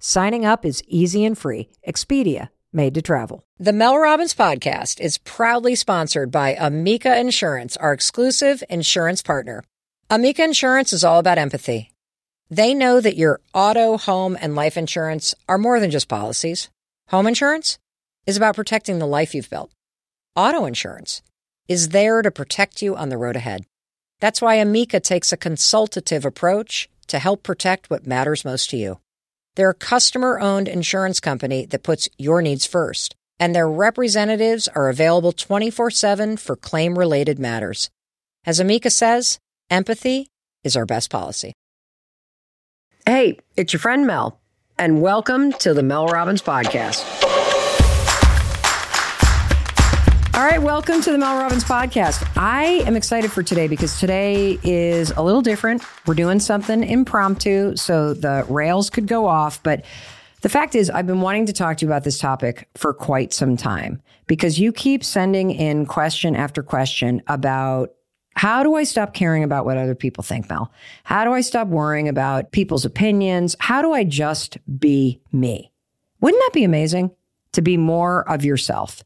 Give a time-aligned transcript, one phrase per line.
[0.00, 1.70] Signing up is easy and free.
[1.86, 3.44] Expedia, made to travel.
[3.58, 9.64] The Mel Robbins podcast is proudly sponsored by Amica Insurance, our exclusive insurance partner.
[10.08, 11.90] Amica Insurance is all about empathy.
[12.48, 16.70] They know that your auto, home, and life insurance are more than just policies.
[17.08, 17.80] Home insurance
[18.24, 19.72] is about protecting the life you've built.
[20.36, 21.22] Auto insurance
[21.66, 23.66] is there to protect you on the road ahead.
[24.20, 29.00] That's why Amica takes a consultative approach to help protect what matters most to you.
[29.58, 34.88] They're a customer owned insurance company that puts your needs first, and their representatives are
[34.88, 37.90] available 24 7 for claim related matters.
[38.46, 40.28] As Amica says, empathy
[40.62, 41.54] is our best policy.
[43.04, 44.38] Hey, it's your friend Mel,
[44.78, 47.17] and welcome to the Mel Robbins Podcast.
[50.38, 52.24] All right, welcome to the Mel Robbins podcast.
[52.36, 55.82] I am excited for today because today is a little different.
[56.06, 59.60] We're doing something impromptu, so the rails could go off.
[59.64, 59.84] But
[60.42, 63.32] the fact is, I've been wanting to talk to you about this topic for quite
[63.32, 67.94] some time because you keep sending in question after question about
[68.36, 70.72] how do I stop caring about what other people think, Mel?
[71.02, 73.56] How do I stop worrying about people's opinions?
[73.58, 75.72] How do I just be me?
[76.20, 77.10] Wouldn't that be amazing
[77.54, 79.02] to be more of yourself?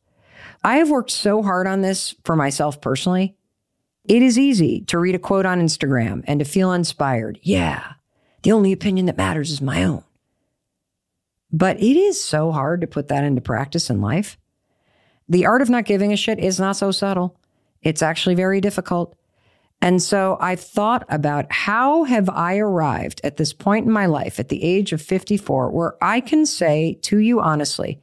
[0.65, 3.37] I have worked so hard on this for myself personally.
[4.05, 7.39] It is easy to read a quote on Instagram and to feel inspired.
[7.43, 7.95] Yeah,
[8.43, 10.05] the only opinion that matters is my own.
[11.53, 14.39] But it is so hard to put that into practice in life.
[15.29, 17.39] The art of not giving a shit is not so subtle.
[17.83, 19.15] It's actually very difficult.
[19.81, 24.39] And so I've thought about how have I arrived at this point in my life
[24.39, 28.01] at the age of 54 where I can say to you honestly,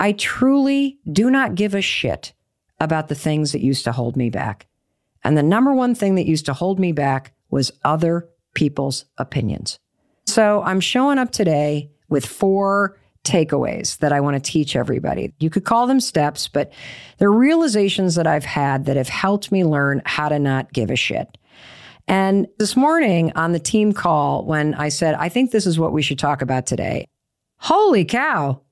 [0.00, 2.32] I truly do not give a shit
[2.80, 4.66] about the things that used to hold me back.
[5.22, 9.78] And the number one thing that used to hold me back was other people's opinions.
[10.26, 15.34] So I'm showing up today with four takeaways that I want to teach everybody.
[15.38, 16.72] You could call them steps, but
[17.18, 20.96] they're realizations that I've had that have helped me learn how to not give a
[20.96, 21.36] shit.
[22.08, 25.92] And this morning on the team call, when I said, I think this is what
[25.92, 27.06] we should talk about today,
[27.58, 28.62] holy cow,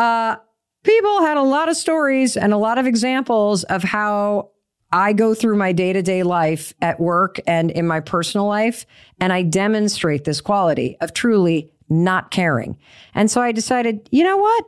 [0.00, 0.36] uh,
[0.82, 4.50] people had a lot of stories and a lot of examples of how
[4.90, 8.86] I go through my day to day life at work and in my personal life,
[9.20, 12.78] and I demonstrate this quality of truly not caring.
[13.14, 14.64] And so I decided, you know what?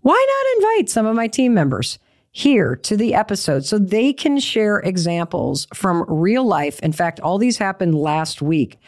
[0.00, 1.98] Why not invite some of my team members
[2.30, 6.80] here to the episode so they can share examples from real life?
[6.80, 8.78] In fact, all these happened last week.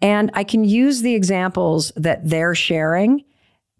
[0.00, 3.22] And I can use the examples that they're sharing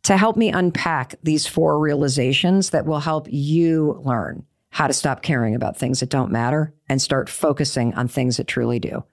[0.02, 5.22] to help me unpack these four realizations that will help you learn how to stop
[5.22, 9.04] caring about things that don't matter and start focusing on things that truly do.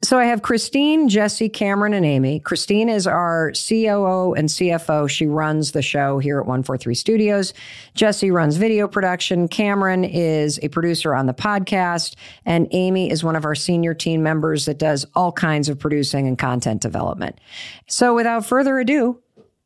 [0.00, 2.38] So I have Christine, Jesse, Cameron, and Amy.
[2.38, 5.10] Christine is our COO and CFO.
[5.10, 7.52] She runs the show here at 143 Studios.
[7.94, 9.48] Jesse runs video production.
[9.48, 12.14] Cameron is a producer on the podcast.
[12.44, 16.28] And Amy is one of our senior team members that does all kinds of producing
[16.28, 17.40] and content development.
[17.88, 19.18] So without further ado,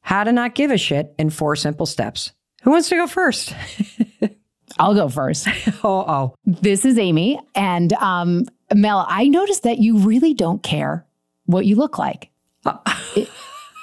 [0.03, 2.33] how to not give a shit in four simple steps.
[2.63, 3.55] Who wants to go first?
[4.79, 5.49] I'll go first.
[5.85, 6.35] oh, oh.
[6.45, 7.41] This is Amy.
[7.55, 11.07] And um, Mel, I noticed that you really don't care
[11.47, 12.31] what you look like.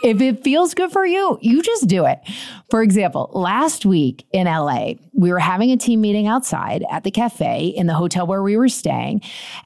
[0.03, 2.19] if it feels good for you, you just do it.
[2.69, 7.11] For example, last week in LA, we were having a team meeting outside at the
[7.11, 9.21] cafe in the hotel where we were staying,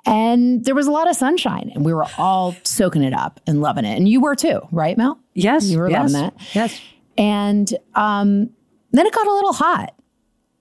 [0.05, 3.61] and there was a lot of sunshine, and we were all soaking it up and
[3.61, 3.95] loving it.
[3.95, 5.19] And you were too, right, Mel?
[5.33, 5.65] Yes.
[5.69, 6.55] You were yes, loving that.
[6.55, 6.81] Yes.
[7.17, 8.49] And um,
[8.91, 9.93] then it got a little hot,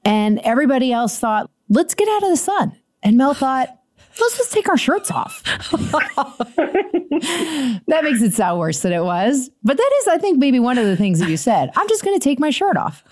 [0.04, 2.76] and everybody else thought, let's get out of the sun.
[3.02, 3.68] And Mel thought,
[4.20, 5.42] let's just take our shirts off.
[7.86, 9.50] that makes it sound worse than it was.
[9.62, 11.70] But that is, I think, maybe one of the things that you said.
[11.74, 13.02] I'm just going to take my shirt off.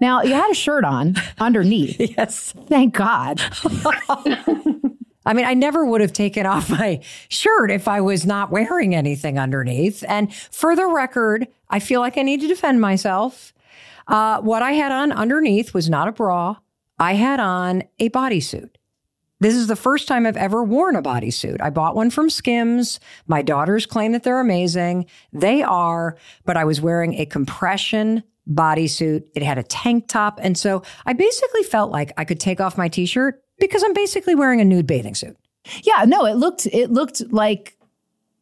[0.00, 2.00] Now, you had a shirt on underneath.
[2.16, 2.54] yes.
[2.68, 3.40] Thank God.
[5.26, 8.94] I mean, I never would have taken off my shirt if I was not wearing
[8.94, 10.04] anything underneath.
[10.08, 13.52] And for the record, I feel like I need to defend myself.
[14.06, 16.56] Uh, what I had on underneath was not a bra.
[16.98, 18.70] I had on a bodysuit.
[19.38, 21.60] This is the first time I've ever worn a bodysuit.
[21.60, 23.00] I bought one from Skims.
[23.26, 25.06] My daughters claim that they're amazing.
[25.32, 29.24] They are, but I was wearing a compression bodysuit.
[29.34, 30.38] It had a tank top.
[30.40, 33.94] And so I basically felt like I could take off my t shirt because I'm
[33.94, 35.36] basically wearing a nude bathing suit.
[35.82, 37.76] Yeah, no, it looked it looked like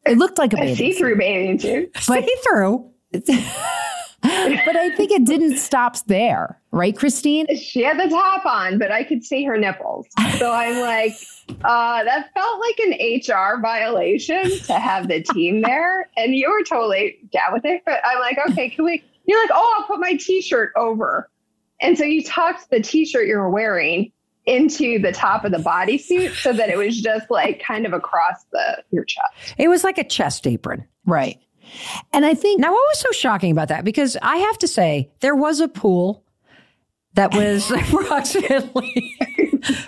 [0.05, 1.91] it looked like a, a see-through bathing suit.
[2.07, 2.91] But, see-through.
[4.21, 7.47] but I think it didn't stop there, right, Christine?
[7.55, 10.07] She had the top on, but I could see her nipples.
[10.37, 11.13] So I'm like,
[11.63, 16.09] uh, that felt like an HR violation to have the team there.
[16.17, 17.83] And you were totally down with it.
[17.85, 19.03] But I'm like, okay, can we?
[19.25, 21.29] You're like, oh, I'll put my t shirt over.
[21.81, 24.11] And so you tucked the t shirt you were wearing
[24.45, 28.45] into the top of the bodysuit so that it was just like kind of across
[28.51, 29.55] the your chest.
[29.57, 30.85] It was like a chest apron.
[31.05, 31.39] Right.
[32.13, 33.83] And I think now, what was so shocking about that?
[33.83, 36.23] Because I have to say, there was a pool
[37.15, 39.17] that was approximately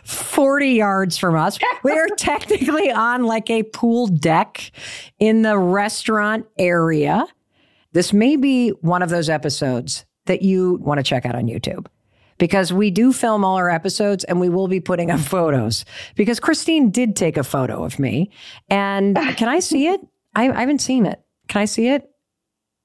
[0.04, 1.60] 40 yards from us.
[1.84, 4.72] We are technically on like a pool deck
[5.20, 7.26] in the restaurant area.
[7.94, 11.88] This may be one of those episodes that you want to check out on YouTube
[12.38, 15.86] because we do film all our episodes and we will be putting up photos
[16.16, 18.32] because Christine did take a photo of me.
[18.70, 20.02] And can I see it?
[20.36, 21.22] I, I haven't seen it.
[21.48, 22.10] Can I see it?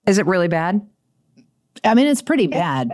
[0.07, 0.87] Is it really bad?
[1.85, 2.89] I mean, it's pretty bad,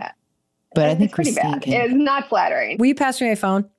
[0.73, 1.73] but it's I think Christine can.
[1.73, 2.77] It's not flattering.
[2.77, 3.69] Will you pass me my phone?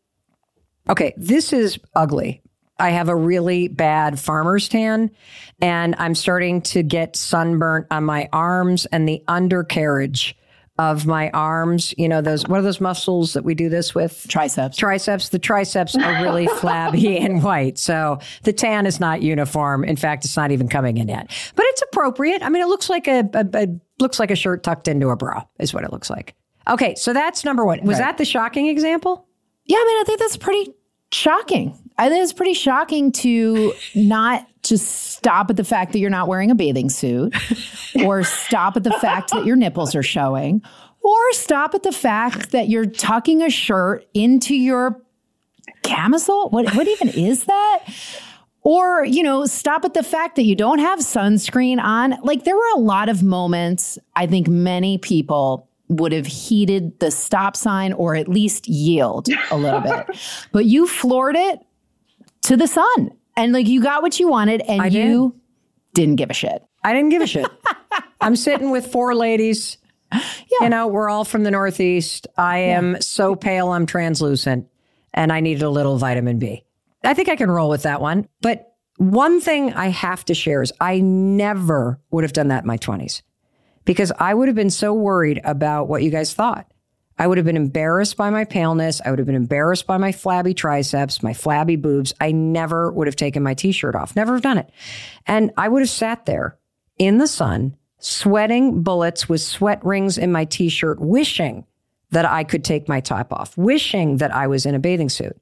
[0.88, 2.42] Okay, this is ugly.
[2.80, 5.10] I have a really bad farmer's tan
[5.60, 10.36] and I'm starting to get sunburnt on my arms and the undercarriage
[10.80, 11.92] of my arms.
[11.98, 14.26] You know, those, what are those muscles that we do this with?
[14.28, 14.78] Triceps.
[14.78, 15.28] Triceps.
[15.28, 17.78] The triceps are really flabby and white.
[17.78, 19.84] So the tan is not uniform.
[19.84, 22.42] In fact, it's not even coming in yet, but it's appropriate.
[22.42, 23.68] I mean, it looks like a, a, a
[23.98, 26.34] looks like a shirt tucked into a bra is what it looks like.
[26.66, 26.94] Okay.
[26.94, 27.80] So that's number one.
[27.82, 28.06] Was right.
[28.06, 29.28] that the shocking example?
[29.66, 29.76] Yeah.
[29.76, 30.72] I mean, I think that's pretty
[31.12, 31.76] shocking.
[31.98, 36.28] I think it's pretty shocking to not just stop at the fact that you're not
[36.28, 37.34] wearing a bathing suit
[38.04, 40.62] or stop at the fact that your nipples are showing
[41.02, 45.00] or stop at the fact that you're tucking a shirt into your
[45.82, 46.50] camisole.
[46.50, 47.84] What, what even is that?
[48.62, 52.16] Or, you know, stop at the fact that you don't have sunscreen on.
[52.22, 57.10] Like, there were a lot of moments, I think many people would have heeded the
[57.10, 60.06] stop sign or at least yield a little bit.
[60.52, 61.60] But you floored it
[62.42, 63.10] to the sun.
[63.36, 65.40] And like you got what you wanted and I you did.
[65.94, 66.62] didn't give a shit.
[66.84, 67.46] I didn't give a shit.
[68.20, 69.78] I'm sitting with four ladies.
[70.12, 70.20] Yeah.
[70.62, 72.26] You know, we're all from the Northeast.
[72.36, 72.98] I am yeah.
[73.00, 74.66] so pale, I'm translucent,
[75.14, 76.64] and I needed a little vitamin B.
[77.04, 78.28] I think I can roll with that one.
[78.40, 82.66] But one thing I have to share is I never would have done that in
[82.66, 83.22] my 20s
[83.84, 86.70] because I would have been so worried about what you guys thought.
[87.20, 89.02] I would have been embarrassed by my paleness.
[89.04, 92.14] I would have been embarrassed by my flabby triceps, my flabby boobs.
[92.18, 94.70] I never would have taken my t shirt off, never have done it.
[95.26, 96.56] And I would have sat there
[96.96, 101.66] in the sun, sweating bullets with sweat rings in my t shirt, wishing
[102.10, 105.38] that I could take my top off, wishing that I was in a bathing suit.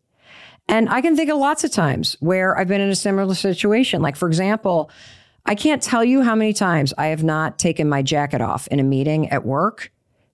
[0.67, 4.03] And I can think of lots of times where I've been in a similar situation.
[4.03, 4.91] Like, for example,
[5.47, 8.81] I can't tell you how many times I have not taken my jacket off in
[8.81, 9.93] a meeting at work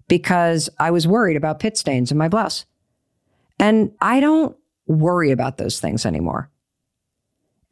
[0.08, 2.66] because I was worried about pit stains in my blouse.
[3.58, 4.56] And I don't
[4.86, 6.50] worry about those things anymore.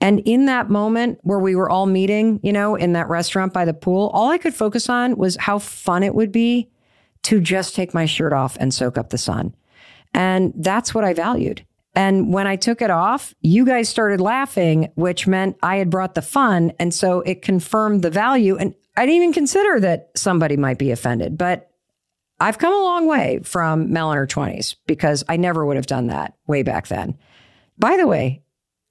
[0.00, 3.64] And in that moment where we were all meeting, you know, in that restaurant by
[3.64, 6.70] the pool, all I could focus on was how fun it would be
[7.22, 9.54] to just take my shirt off and soak up the sun.
[10.12, 11.64] And that's what I valued.
[11.94, 16.14] And when I took it off, you guys started laughing, which meant I had brought
[16.14, 16.72] the fun.
[16.78, 18.56] And so it confirmed the value.
[18.56, 21.70] And I didn't even consider that somebody might be offended, but
[22.42, 25.86] I've come a long way from Mel in her 20s because I never would have
[25.86, 27.16] done that way back then.
[27.78, 28.42] By the way,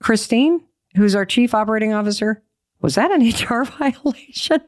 [0.01, 0.61] Christine,
[0.95, 2.41] who's our chief operating officer,
[2.79, 4.61] was that an HR violation?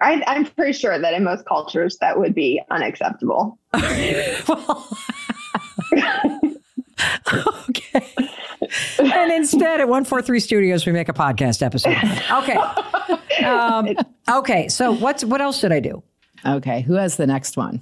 [0.00, 3.56] I, am pretty sure that in most cultures that would be unacceptable.
[3.72, 4.88] well,
[7.68, 8.06] okay.
[8.98, 11.96] And instead, at 143 Studios, we make a podcast episode.
[12.30, 12.58] Okay.
[13.38, 13.90] Um,
[14.28, 14.66] okay.
[14.68, 16.02] So, what's what else should I do?
[16.44, 16.80] Okay.
[16.80, 17.80] Who has the next one?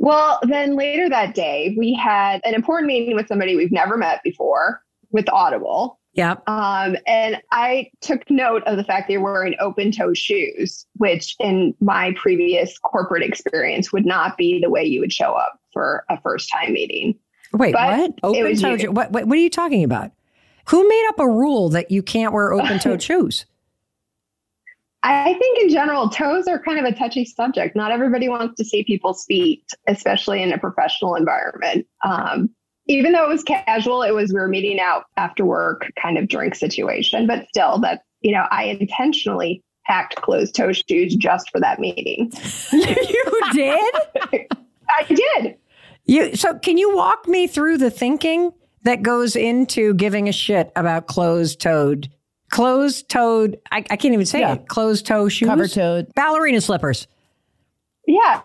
[0.00, 4.22] Well, then later that day, we had an important meeting with somebody we've never met
[4.24, 6.00] before with Audible.
[6.14, 6.36] Yeah.
[6.46, 11.36] Um, and I took note of the fact they were wearing open toe shoes, which
[11.38, 16.04] in my previous corporate experience would not be the way you would show up for
[16.08, 17.14] a first time meeting.
[17.52, 18.18] Wait, but what?
[18.22, 18.90] Open toe?
[18.90, 20.12] What, what, what are you talking about?
[20.68, 23.44] Who made up a rule that you can't wear open toed shoes?
[25.02, 27.74] I think in general, toes are kind of a touchy subject.
[27.74, 31.86] Not everybody wants to see people's feet, especially in a professional environment.
[32.04, 32.50] Um,
[32.86, 36.28] even though it was casual, it was we were meeting out after work kind of
[36.28, 41.60] drink situation, but still that, you know, I intentionally packed closed toe shoes just for
[41.60, 42.30] that meeting.
[42.72, 43.94] you did?
[44.90, 45.56] I did.
[46.04, 48.52] You so can you walk me through the thinking
[48.82, 52.10] that goes into giving a shit about closed toed
[52.50, 54.54] closed toed I, I can't even say Yeah.
[54.54, 54.68] it.
[54.68, 55.48] Closed toe shoes.
[55.48, 56.12] Cover toed.
[56.14, 57.06] Ballerina slippers.
[58.06, 58.40] Yeah.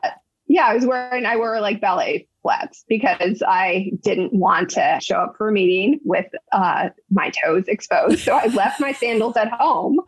[0.47, 0.65] Yeah.
[0.67, 5.33] I was wearing, I wore like ballet flats because I didn't want to show up
[5.35, 8.19] for a meeting with uh, my toes exposed.
[8.19, 9.99] So I left my sandals at home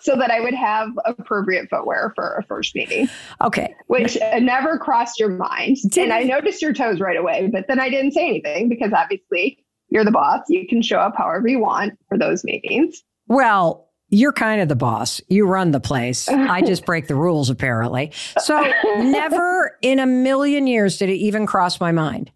[0.00, 3.08] so that I would have appropriate footwear for a first meeting,
[3.40, 3.72] Okay.
[3.86, 5.76] which never crossed your mind.
[5.90, 8.92] Didn't- And I noticed your toes right away, but then I didn't say anything because
[8.92, 10.40] obviously you're the boss.
[10.48, 13.04] You can show up however you want for those meetings.
[13.26, 15.20] Well, you're kind of the boss.
[15.28, 16.28] You run the place.
[16.28, 18.12] I just break the rules, apparently.
[18.38, 18.60] So,
[18.98, 22.30] never in a million years did it even cross my mind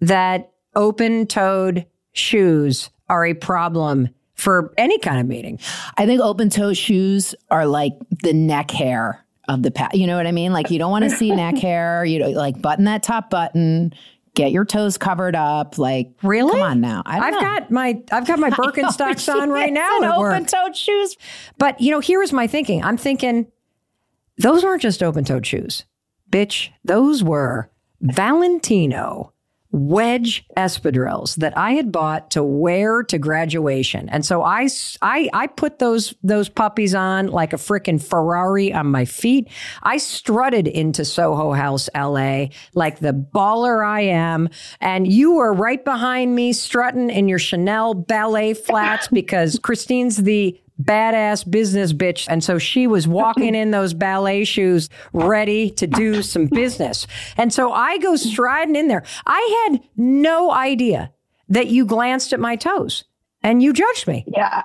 [0.00, 5.60] that open toed shoes are a problem for any kind of meeting.
[5.96, 9.94] I think open toe shoes are like the neck hair of the pat.
[9.94, 10.52] You know what I mean?
[10.52, 12.04] Like you don't want to see neck hair.
[12.04, 13.92] You know, like button that top button,
[14.34, 15.78] get your toes covered up.
[15.78, 16.52] Like Really?
[16.52, 17.02] Come on now.
[17.04, 17.40] I don't I've know.
[17.40, 21.16] got my I've got my Birkenstocks on right now and open toed shoes.
[21.58, 22.82] But you know, here's my thinking.
[22.82, 23.46] I'm thinking
[24.38, 25.84] those weren't just open-toed shoes.
[26.30, 27.70] Bitch, those were
[28.00, 29.31] Valentino
[29.72, 34.08] wedge espadrilles that I had bought to wear to graduation.
[34.10, 34.68] And so I
[35.00, 39.48] I put those those puppies on like a frickin' Ferrari on my feet.
[39.82, 44.50] I strutted into Soho House LA like the baller I am
[44.80, 50.60] and you were right behind me strutting in your Chanel ballet flats because Christine's the
[50.80, 52.26] badass business bitch.
[52.28, 57.06] And so she was walking in those ballet shoes ready to do some business.
[57.36, 59.04] And so I go striding in there.
[59.26, 61.12] I had no idea
[61.48, 63.04] that you glanced at my toes
[63.42, 64.24] and you judged me.
[64.26, 64.62] Yeah.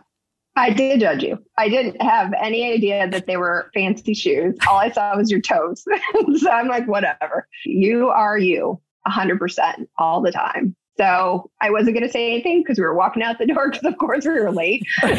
[0.56, 1.38] I did judge you.
[1.58, 4.58] I didn't have any idea that they were fancy shoes.
[4.68, 5.86] All I saw was your toes.
[6.38, 7.48] so I'm like, whatever.
[7.64, 10.76] You are you 100% all the time.
[10.98, 13.86] So I wasn't going to say anything because we were walking out the door because,
[13.86, 14.84] of course, we were late.
[15.04, 15.14] and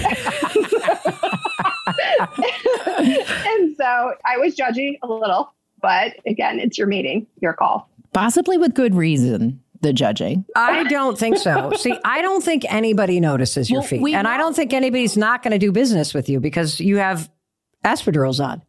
[3.76, 5.52] so I was judging a little.
[5.80, 7.88] But again, it's your meeting, your call.
[8.12, 10.44] Possibly with good reason, the judging.
[10.56, 11.70] I don't think so.
[11.76, 14.02] See, I don't think anybody notices your Well, feet.
[14.02, 16.97] we And I don't think anybody's not going to do business with you because you
[16.97, 17.30] have
[17.85, 18.62] espadrilles on.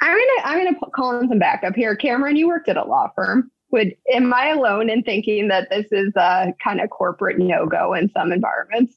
[0.00, 1.94] I'm gonna I'm gonna call in some backup here.
[1.94, 3.52] Cameron, you worked at a law firm.
[3.72, 7.94] Would am I alone in thinking that this is a kind of corporate no go
[7.94, 8.96] in some environments?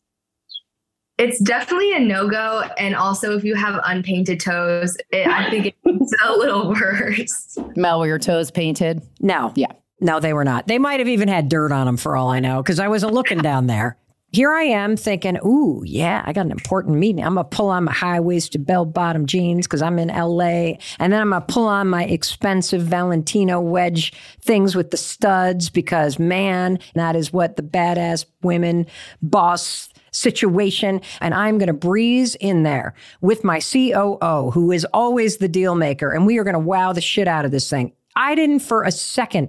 [1.18, 2.64] It's definitely a no go.
[2.78, 7.58] And also, if you have unpainted toes, it, I think it's a little worse.
[7.78, 9.02] Mel, were your toes painted?
[9.22, 9.54] No.
[9.56, 9.72] Yeah.
[10.02, 10.68] No, they were not.
[10.68, 13.14] They might have even had dirt on them for all I know because I wasn't
[13.14, 13.98] looking down there.
[14.36, 17.24] Here I am thinking, ooh, yeah, I got an important meeting.
[17.24, 20.74] I'm going to pull on my high waisted bell bottom jeans because I'm in LA.
[21.00, 24.12] And then I'm going to pull on my expensive Valentino wedge
[24.42, 28.88] things with the studs because, man, that is what the badass women
[29.22, 31.00] boss situation.
[31.22, 35.76] And I'm going to breeze in there with my COO, who is always the deal
[35.76, 36.12] maker.
[36.12, 37.94] And we are going to wow the shit out of this thing.
[38.18, 39.48] I didn't for a second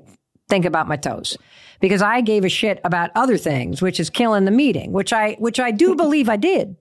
[0.48, 1.36] think about my toes
[1.80, 5.34] because I gave a shit about other things, which is killing the meeting, which I
[5.38, 6.76] which I do believe I did.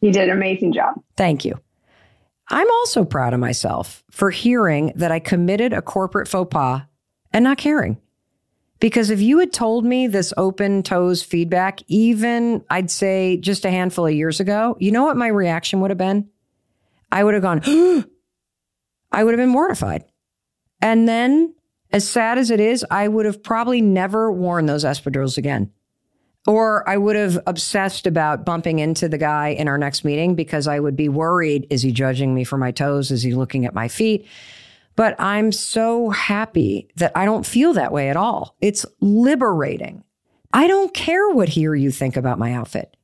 [0.00, 0.94] You did an amazing job.
[1.16, 1.58] Thank you.
[2.48, 6.82] I'm also proud of myself for hearing that I committed a corporate faux pas
[7.32, 7.98] and not caring.
[8.80, 13.70] Because if you had told me this open toes feedback, even I'd say just a
[13.70, 16.28] handful of years ago, you know what my reaction would have been?
[17.12, 17.60] I would have gone,
[19.12, 20.04] I would have been mortified.
[20.80, 21.54] And then,
[21.92, 25.70] as sad as it is, I would have probably never worn those espadrilles again.
[26.46, 30.66] Or I would have obsessed about bumping into the guy in our next meeting because
[30.66, 33.10] I would be worried is he judging me for my toes?
[33.10, 34.26] Is he looking at my feet?
[34.96, 38.56] But I'm so happy that I don't feel that way at all.
[38.60, 40.02] It's liberating.
[40.52, 42.96] I don't care what he or you think about my outfit.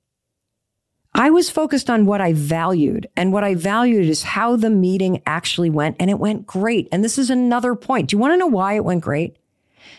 [1.18, 5.20] I was focused on what I valued, and what I valued is how the meeting
[5.26, 6.86] actually went, and it went great.
[6.92, 8.08] And this is another point.
[8.08, 9.36] Do you want to know why it went great?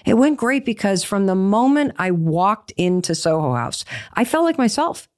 [0.05, 3.83] It went great because from the moment I walked into Soho House,
[4.13, 5.09] I felt like myself.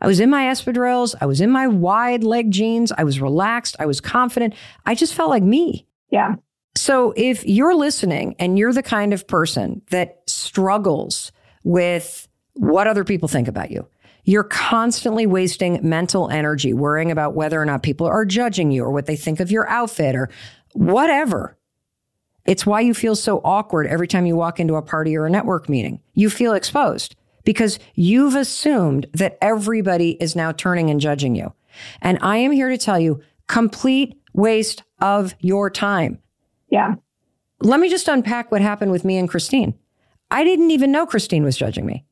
[0.00, 1.14] I was in my espadrilles.
[1.20, 2.90] I was in my wide leg jeans.
[2.96, 3.76] I was relaxed.
[3.78, 4.54] I was confident.
[4.86, 5.86] I just felt like me.
[6.10, 6.36] Yeah.
[6.76, 11.30] So if you're listening and you're the kind of person that struggles
[11.62, 13.86] with what other people think about you,
[14.26, 18.90] you're constantly wasting mental energy worrying about whether or not people are judging you or
[18.90, 20.28] what they think of your outfit or
[20.74, 21.56] whatever.
[22.44, 25.30] It's why you feel so awkward every time you walk into a party or a
[25.30, 26.00] network meeting.
[26.14, 31.52] You feel exposed because you've assumed that everybody is now turning and judging you.
[32.02, 36.18] And I am here to tell you complete waste of your time.
[36.68, 36.96] Yeah.
[37.60, 39.74] Let me just unpack what happened with me and Christine.
[40.32, 42.04] I didn't even know Christine was judging me.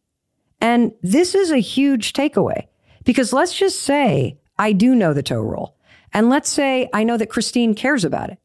[0.64, 2.68] And this is a huge takeaway
[3.04, 5.76] because let's just say I do know the toe rule.
[6.14, 8.38] And let's say I know that Christine cares about it.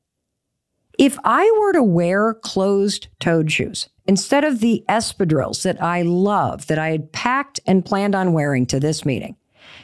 [0.97, 6.67] If I were to wear closed toed shoes instead of the espadrilles that I love,
[6.67, 9.37] that I had packed and planned on wearing to this meeting,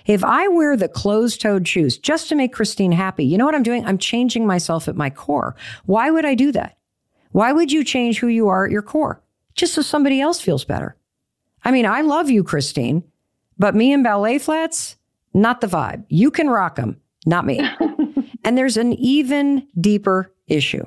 [0.06, 3.56] if I wear the closed toed shoes just to make Christine happy, you know what
[3.56, 3.86] I'm doing?
[3.86, 5.56] I'm changing myself at my core.
[5.86, 6.78] Why would I do that?
[7.32, 9.24] Why would you change who you are at your core?
[9.54, 10.98] Just so somebody else feels better.
[11.66, 13.04] I mean, I love you, Christine,
[13.58, 14.96] but me and ballet flats,
[15.34, 16.06] not the vibe.
[16.08, 17.60] You can rock them, not me.
[18.44, 20.86] and there's an even deeper issue.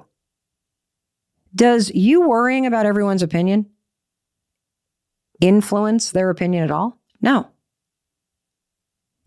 [1.54, 3.66] Does you worrying about everyone's opinion
[5.40, 7.00] influence their opinion at all?
[7.20, 7.49] No.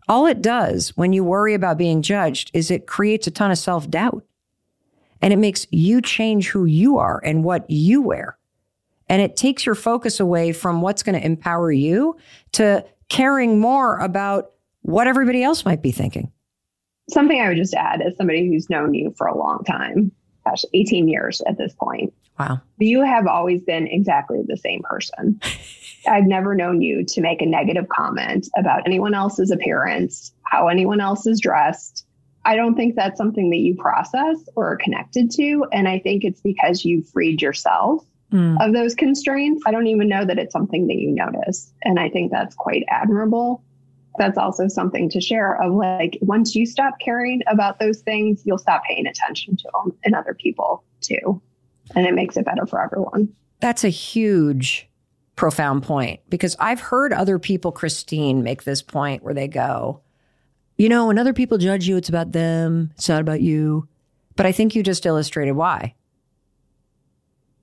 [0.08, 3.58] All it does when you worry about being judged is it creates a ton of
[3.58, 4.24] self doubt
[5.20, 8.38] and it makes you change who you are and what you wear.
[9.12, 12.16] And it takes your focus away from what's going to empower you
[12.52, 16.32] to caring more about what everybody else might be thinking.
[17.10, 20.12] Something I would just add as somebody who's known you for a long time,
[20.46, 22.14] gosh, 18 years at this point.
[22.40, 22.62] Wow.
[22.78, 25.38] You have always been exactly the same person.
[26.08, 31.02] I've never known you to make a negative comment about anyone else's appearance, how anyone
[31.02, 32.06] else is dressed.
[32.46, 35.66] I don't think that's something that you process or are connected to.
[35.70, 38.56] And I think it's because you freed yourself mm.
[38.66, 39.62] of those constraints.
[39.66, 41.72] I don't even know that it's something that you notice.
[41.82, 43.62] And I think that's quite admirable.
[44.18, 48.58] That's also something to share of like, once you stop caring about those things, you'll
[48.58, 51.40] stop paying attention to them and other people too
[51.94, 53.28] and it makes it better for everyone.
[53.60, 54.88] That's a huge,
[55.36, 60.02] profound point because I've heard other people, Christine, make this point where they go,
[60.76, 63.88] you know, when other people judge you, it's about them, it's not about you.
[64.36, 65.94] But I think you just illustrated why.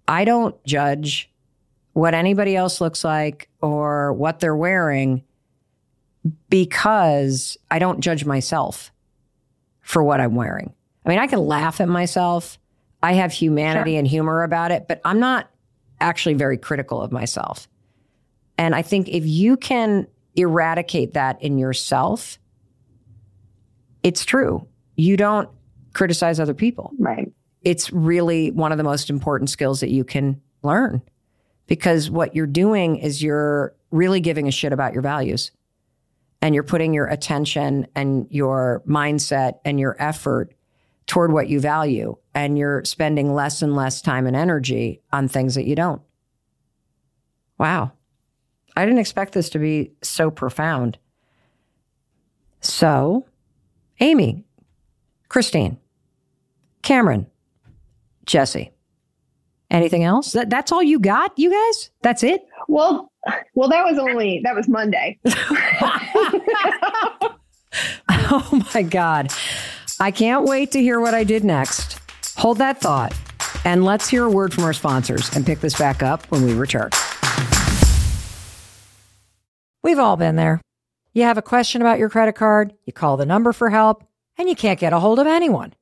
[0.10, 1.30] I don't judge
[1.94, 5.24] what anybody else looks like or what they're wearing
[6.50, 8.92] because I don't judge myself
[9.82, 10.74] for what I'm wearing.
[11.06, 12.60] I mean, I can laugh at myself
[13.02, 14.00] I have humanity sure.
[14.00, 15.50] and humor about it, but I'm not
[16.02, 17.68] actually very critical of myself.
[18.58, 22.38] And I think if you can eradicate that in yourself,
[24.04, 24.68] it's true.
[24.96, 25.50] You don't
[25.94, 26.92] criticize other people.
[27.00, 27.32] Right.
[27.62, 31.02] It's really one of the most important skills that you can learn
[31.68, 35.52] because what you're doing is you're really giving a shit about your values
[36.42, 40.54] and you're putting your attention and your mindset and your effort
[41.06, 45.56] toward what you value and you're spending less and less time and energy on things
[45.56, 46.02] that you don't.
[47.58, 47.92] Wow.
[48.76, 50.98] I didn't expect this to be so profound.
[52.62, 53.26] So,
[54.00, 54.46] Amy,
[55.28, 55.78] Christine,
[56.82, 57.28] Cameron,
[58.30, 58.72] Jesse.
[59.72, 60.32] Anything else?
[60.32, 61.92] That, that's all you got, you guys?
[62.02, 62.42] That's it?
[62.68, 63.12] Well,
[63.54, 65.20] well, that was only that was Monday.
[68.10, 69.32] oh my God.
[70.00, 72.00] I can't wait to hear what I did next.
[72.38, 73.14] Hold that thought,
[73.66, 76.54] and let's hear a word from our sponsors and pick this back up when we
[76.54, 76.90] return.
[79.84, 80.62] We've all been there.
[81.14, 84.04] You have a question about your credit card, you call the number for help,
[84.38, 85.74] and you can't get a hold of anyone.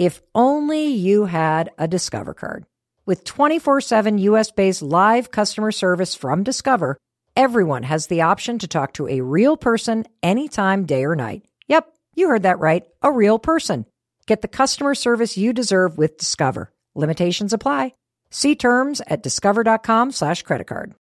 [0.00, 2.64] If only you had a Discover card.
[3.04, 6.96] With 24 7 US based live customer service from Discover,
[7.36, 11.42] everyone has the option to talk to a real person anytime, day or night.
[11.68, 12.84] Yep you heard that right.
[13.02, 13.86] A real person.
[14.26, 16.72] Get the customer service you deserve with Discover.
[16.94, 17.94] Limitations apply.
[18.30, 20.94] See terms at discover.com slash credit card.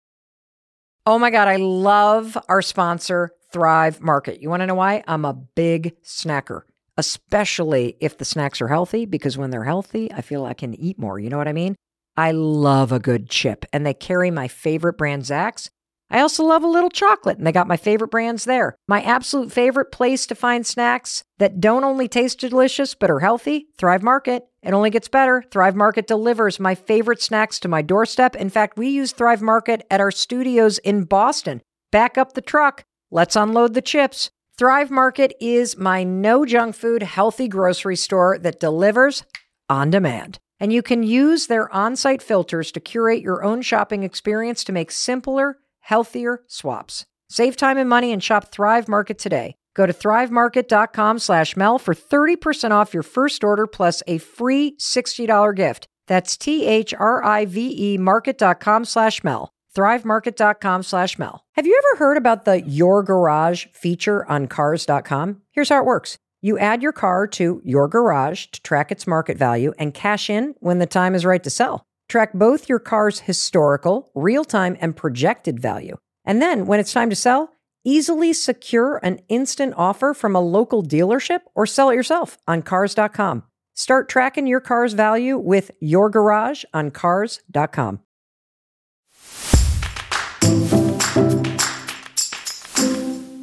[1.05, 4.41] Oh my God, I love our sponsor, Thrive Market.
[4.43, 5.03] You want to know why?
[5.07, 6.63] I'm a big snacker,
[6.99, 10.99] especially if the snacks are healthy, because when they're healthy, I feel I can eat
[10.99, 11.19] more.
[11.19, 11.77] You know what I mean?
[12.17, 15.71] I love a good chip, and they carry my favorite brand, Zax.
[16.11, 18.75] I also love a little chocolate, and they got my favorite brands there.
[18.89, 23.69] My absolute favorite place to find snacks that don't only taste delicious but are healthy
[23.79, 24.47] Thrive Market.
[24.63, 25.45] It only gets better.
[25.53, 28.35] Thrive Market delivers my favorite snacks to my doorstep.
[28.35, 31.63] In fact, we use Thrive Market at our studios in Boston.
[31.93, 32.85] Back up the truck.
[33.11, 34.31] Let's unload the chips.
[34.59, 39.23] Thrive Market is my no junk food, healthy grocery store that delivers
[39.71, 40.37] on demand.
[40.59, 44.73] And you can use their on site filters to curate your own shopping experience to
[44.73, 47.05] make simpler healthier swaps.
[47.29, 49.55] Save time and money and shop Thrive Market today.
[49.77, 55.55] Go to thrivemarket.com slash Mel for 30% off your first order plus a free $60
[55.55, 55.87] gift.
[56.09, 59.53] That's T-H-R-I-V-E market.com slash Mel.
[59.75, 61.45] Thrivemarket.com slash Mel.
[61.55, 65.43] Have you ever heard about the Your Garage feature on cars.com?
[65.53, 66.19] Here's how it works.
[66.41, 70.55] You add your car to your garage to track its market value and cash in
[70.61, 71.85] when the time is right to sell.
[72.09, 75.97] Track both your car's historical, real time, and projected value.
[76.25, 77.51] And then when it's time to sell,
[77.85, 83.43] easily secure an instant offer from a local dealership or sell it yourself on cars.com.
[83.75, 88.01] Start tracking your car's value with your garage on cars.com.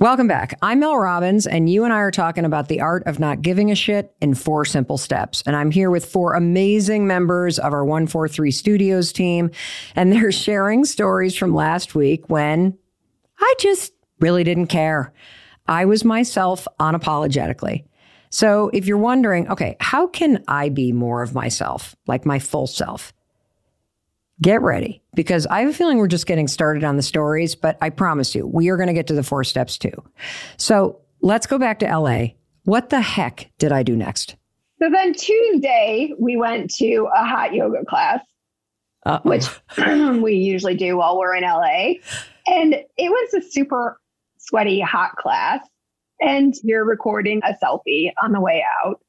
[0.05, 0.55] Welcome back.
[0.61, 3.71] I'm Mel Robbins, and you and I are talking about the art of not giving
[3.71, 5.41] a shit in four simple steps.
[5.47, 9.49] And I'm here with four amazing members of our 143 Studios team,
[9.95, 12.77] and they're sharing stories from last week when
[13.39, 15.11] I just really didn't care.
[15.67, 17.85] I was myself unapologetically.
[18.29, 22.67] So if you're wondering, okay, how can I be more of myself, like my full
[22.67, 23.11] self?
[24.41, 27.77] Get ready because I have a feeling we're just getting started on the stories, but
[27.81, 29.93] I promise you, we are going to get to the four steps too.
[30.57, 32.27] So let's go back to LA.
[32.65, 34.35] What the heck did I do next?
[34.81, 38.19] So then Tuesday, we went to a hot yoga class,
[39.05, 39.29] Uh-oh.
[39.29, 39.47] which
[40.21, 41.93] we usually do while we're in LA.
[42.47, 44.01] And it was a super
[44.37, 45.65] sweaty, hot class.
[46.19, 48.99] And you're recording a selfie on the way out.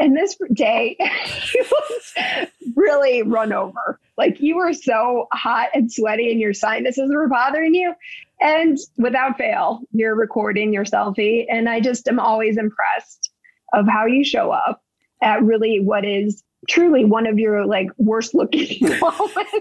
[0.00, 4.00] And this day, he was really run over.
[4.16, 7.94] Like you were so hot and sweaty, and your sinuses were bothering you.
[8.40, 11.44] And without fail, you're recording your selfie.
[11.50, 13.30] And I just am always impressed
[13.74, 14.82] of how you show up
[15.22, 19.52] at really what is truly one of your like worst looking moments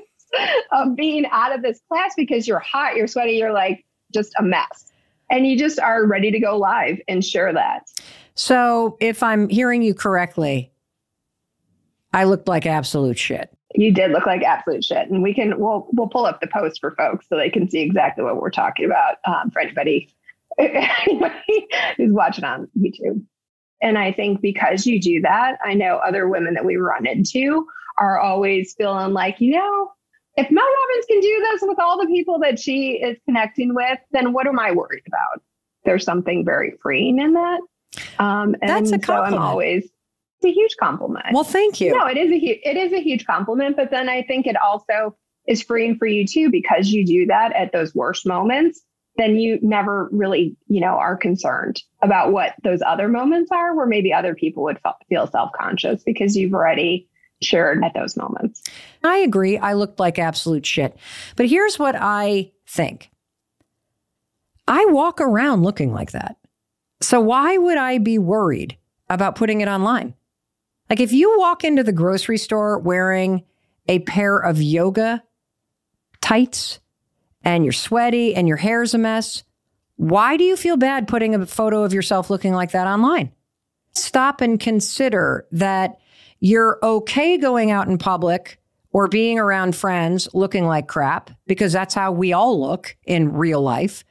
[0.71, 4.43] of being out of this class because you're hot, you're sweaty, you're like just a
[4.43, 4.91] mess.
[5.29, 7.87] And you just are ready to go live and share that.
[8.39, 10.71] So, if I'm hearing you correctly,
[12.13, 13.53] I looked like absolute shit.
[13.75, 16.79] You did look like absolute shit, and we can we'll we'll pull up the post
[16.79, 20.07] for folks so they can see exactly what we're talking about um, for anybody
[20.57, 23.21] anybody who's watching on YouTube.
[23.81, 27.67] And I think because you do that, I know other women that we run into
[27.97, 29.91] are always feeling like, you know,
[30.37, 33.99] if Mel Robbins can do this with all the people that she is connecting with,
[34.13, 35.43] then what am I worried about?
[35.83, 37.59] There's something very freeing in that.
[38.19, 39.33] Um, and That's a compliment.
[39.33, 39.89] so I'm always
[40.41, 41.25] it's a huge compliment.
[41.33, 41.91] Well, thank you.
[41.91, 44.55] No, it is a huge it is a huge compliment, but then I think it
[44.55, 45.15] also
[45.47, 48.81] is freeing for you too because you do that at those worst moments.
[49.17, 53.85] Then you never really, you know, are concerned about what those other moments are, where
[53.87, 57.09] maybe other people would feel self conscious because you've already
[57.41, 58.63] shared at those moments.
[59.03, 59.57] I agree.
[59.57, 60.97] I looked like absolute shit.
[61.35, 63.09] But here's what I think
[64.67, 66.37] I walk around looking like that.
[67.01, 68.77] So why would I be worried
[69.09, 70.15] about putting it online?
[70.89, 73.43] Like if you walk into the grocery store wearing
[73.87, 75.23] a pair of yoga
[76.21, 76.79] tights
[77.43, 79.43] and you're sweaty and your hair's a mess,
[79.95, 83.31] why do you feel bad putting a photo of yourself looking like that online?
[83.93, 85.99] Stop and consider that
[86.39, 88.59] you're okay going out in public
[88.91, 93.61] or being around friends looking like crap because that's how we all look in real
[93.61, 94.03] life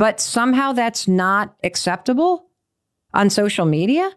[0.00, 2.46] but somehow that's not acceptable
[3.12, 4.10] on social media.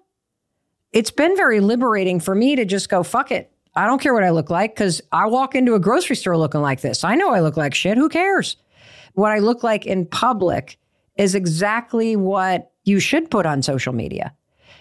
[0.94, 3.52] It's been very liberating for me to just go, fuck it.
[3.76, 6.62] I don't care what I look like because I walk into a grocery store looking
[6.62, 7.04] like this.
[7.04, 7.98] I know I look like shit.
[7.98, 8.56] Who cares?
[9.16, 10.80] What I look like in public
[11.18, 14.34] is exactly what you should put on social media.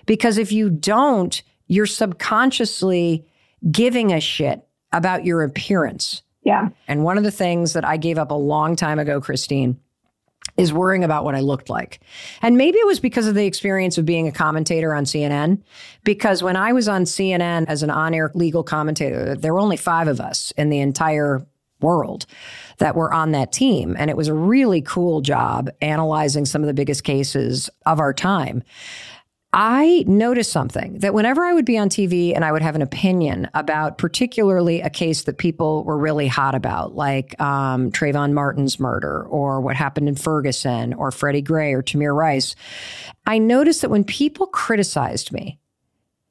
[0.07, 3.27] Because if you don't, you're subconsciously
[3.73, 4.63] giving a shit
[4.93, 6.23] about your appearance.
[6.45, 6.69] Yeah.
[6.87, 9.81] And one of the things that I gave up a long time ago, Christine,
[10.57, 12.01] is worrying about what I looked like.
[12.43, 15.63] And maybe it was because of the experience of being a commentator on CNN.
[16.05, 19.77] Because when I was on CNN as an on air legal commentator, there were only
[19.77, 21.47] five of us in the entire
[21.81, 22.27] world
[22.79, 23.97] that were on that team.
[23.99, 28.15] And it was a really cool job analyzing some of the biggest cases of our
[28.15, 28.63] time.
[29.55, 32.81] I noticed something that whenever I would be on TV and I would have an
[32.81, 38.81] opinion about particularly a case that people were really hot about, like um, Trayvon Martin's
[38.81, 42.57] murder or what happened in Ferguson or Freddie Gray or Tamir Rice,
[43.27, 45.59] I noticed that when people criticized me,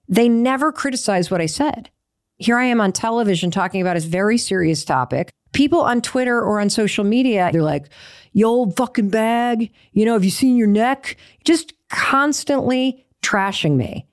[0.07, 1.91] they never criticized what I said.
[2.37, 5.29] Here I am on television talking about a very serious topic.
[5.53, 7.87] People on Twitter or on social media, they're like,
[8.33, 9.71] you old fucking bag.
[9.91, 11.17] You know, have you seen your neck?
[11.43, 14.07] Just constantly trashing me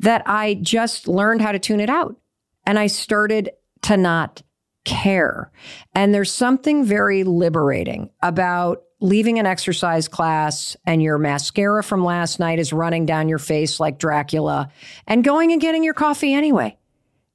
[0.00, 2.16] that I just learned how to tune it out.
[2.64, 3.50] And I started
[3.82, 4.42] to not
[4.84, 5.50] care.
[5.94, 12.40] And there's something very liberating about leaving an exercise class and your mascara from last
[12.40, 14.70] night is running down your face like Dracula
[15.06, 16.76] and going and getting your coffee anyway.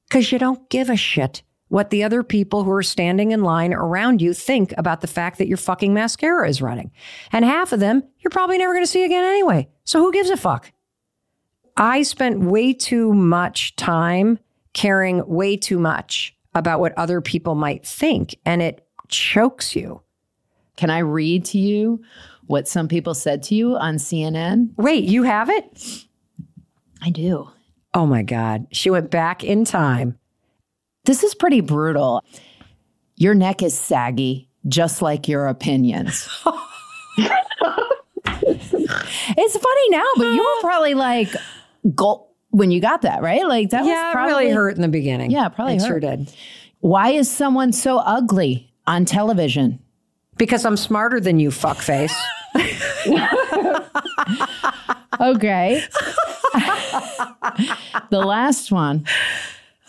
[0.08, 3.72] because you don't give a shit what the other people who are standing in line
[3.72, 6.92] around you think about the fact that your fucking mascara is running.
[7.32, 9.68] And half of them you're probably never going to see again anyway.
[9.84, 10.70] So who gives a fuck?
[11.76, 14.38] I spent way too much time
[14.72, 20.00] caring way too much about what other people might think, and it chokes you.
[20.76, 22.02] Can I read to you
[22.46, 24.70] what some people said to you on CNN?
[24.76, 26.04] Wait, you have it?
[27.02, 27.48] I do.
[27.92, 28.66] Oh my God.
[28.72, 30.18] She went back in time.
[31.04, 32.24] This is pretty brutal.
[33.16, 36.28] Your neck is saggy, just like your opinions.
[38.36, 41.28] it's funny now, but you were probably like,
[41.94, 43.46] gulp when you got that, right?
[43.46, 45.30] Like that yeah, was probably really hurt in the beginning.
[45.30, 45.88] Yeah, probably it hurt.
[45.88, 46.32] sure did.
[46.80, 49.80] Why is someone so ugly on television?
[50.36, 52.12] Because I'm smarter than you, fuckface.
[55.20, 55.82] Okay.
[58.10, 59.06] the last one.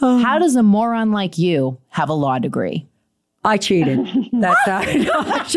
[0.01, 0.19] Oh.
[0.19, 2.87] How does a moron like you have a law degree?
[3.45, 3.99] I cheated.
[4.33, 4.79] That's how.
[4.83, 5.55] That's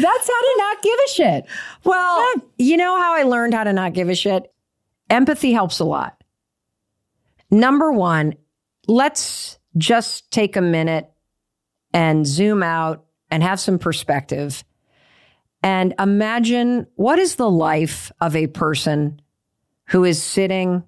[0.00, 1.44] how to not give a shit.
[1.84, 4.52] Well, you know how I learned how to not give a shit?
[5.10, 6.22] Empathy helps a lot.
[7.50, 8.34] Number one,
[8.86, 11.10] let's just take a minute
[11.92, 14.64] and zoom out and have some perspective
[15.62, 19.20] and imagine what is the life of a person
[19.88, 20.84] who is sitting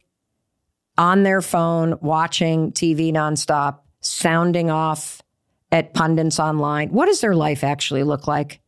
[0.97, 5.23] on their phone watching TV nonstop, sounding off
[5.71, 6.91] at pundits online.
[6.91, 8.61] What does their life actually look like?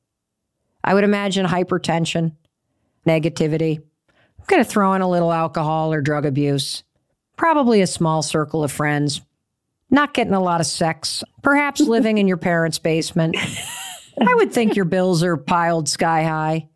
[0.83, 2.33] I would imagine hypertension,
[3.07, 3.79] negativity.
[3.79, 6.83] I'm going to throw in a little alcohol or drug abuse,
[7.37, 9.21] probably a small circle of friends,
[9.91, 13.37] not getting a lot of sex, perhaps living in your parents' basement.
[14.21, 16.69] I would think your bills are piled sky high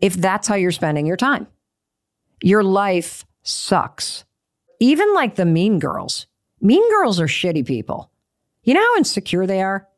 [0.00, 1.46] if that's how you're spending your time.
[2.42, 4.24] Your life sucks.
[4.80, 6.27] Even like the mean girls.
[6.60, 8.10] Mean girls are shitty people.
[8.62, 9.88] You know how insecure they are?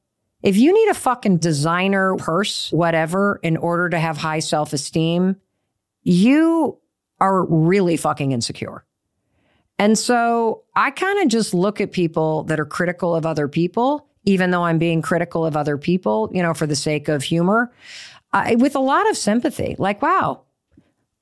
[0.43, 5.37] If you need a fucking designer purse, whatever, in order to have high self esteem,
[6.03, 6.79] you
[7.21, 8.85] are really fucking insecure.
[9.79, 14.07] And so I kind of just look at people that are critical of other people,
[14.25, 17.73] even though I'm being critical of other people, you know, for the sake of humor,
[18.33, 19.77] I, with a lot of sympathy.
[19.79, 20.43] Like, wow,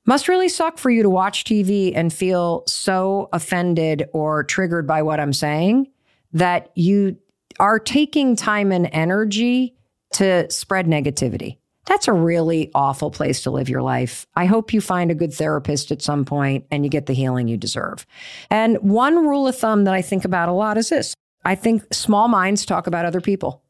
[0.09, 5.03] must really suck for you to watch TV and feel so offended or triggered by
[5.03, 5.87] what I'm saying
[6.33, 7.15] that you
[7.59, 9.75] are taking time and energy
[10.13, 11.57] to spread negativity.
[11.85, 14.25] That's a really awful place to live your life.
[14.35, 17.47] I hope you find a good therapist at some point and you get the healing
[17.47, 18.07] you deserve.
[18.49, 21.13] And one rule of thumb that I think about a lot is this
[21.45, 23.61] I think small minds talk about other people,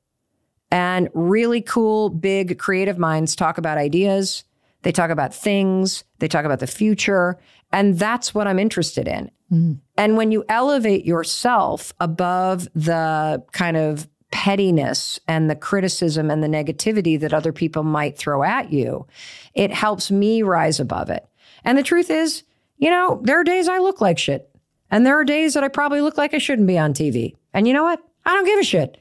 [0.72, 4.46] and really cool, big, creative minds talk about ideas.
[4.82, 7.38] They talk about things, they talk about the future.
[7.72, 9.30] And that's what I'm interested in.
[9.52, 9.74] Mm-hmm.
[9.98, 16.48] And when you elevate yourself above the kind of pettiness and the criticism and the
[16.48, 19.06] negativity that other people might throw at you,
[19.54, 21.28] it helps me rise above it.
[21.64, 22.44] And the truth is,
[22.78, 24.50] you know, there are days I look like shit.
[24.92, 27.36] And there are days that I probably look like I shouldn't be on TV.
[27.54, 28.02] And you know what?
[28.26, 28.98] I don't give a shit.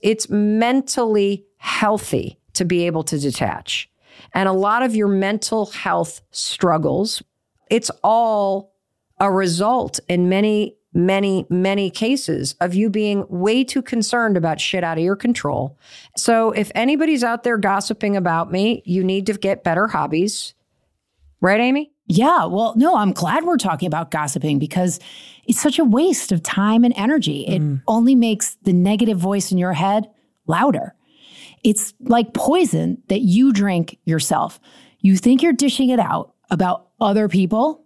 [0.00, 3.88] It's mentally healthy to be able to detach.
[4.34, 7.22] And a lot of your mental health struggles,
[7.70, 8.74] it's all
[9.20, 14.82] a result in many, many, many cases of you being way too concerned about shit
[14.82, 15.78] out of your control.
[16.16, 20.54] So if anybody's out there gossiping about me, you need to get better hobbies.
[21.40, 21.92] Right, Amy?
[22.06, 25.00] Yeah, well, no, I'm glad we're talking about gossiping because
[25.46, 27.46] it's such a waste of time and energy.
[27.46, 27.82] It mm.
[27.86, 30.10] only makes the negative voice in your head
[30.46, 30.94] louder.
[31.62, 34.60] It's like poison that you drink yourself.
[35.00, 37.84] You think you're dishing it out about other people,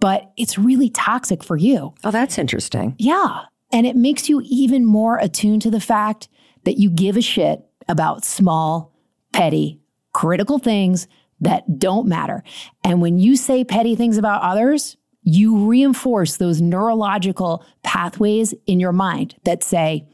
[0.00, 1.94] but it's really toxic for you.
[2.04, 2.94] Oh, that's interesting.
[2.98, 3.42] Yeah.
[3.70, 6.28] And it makes you even more attuned to the fact
[6.64, 8.92] that you give a shit about small,
[9.32, 9.80] petty,
[10.12, 11.08] critical things
[11.40, 12.44] that don't matter.
[12.84, 18.92] And when you say petty things about others, you reinforce those neurological pathways in your
[18.92, 20.06] mind that say,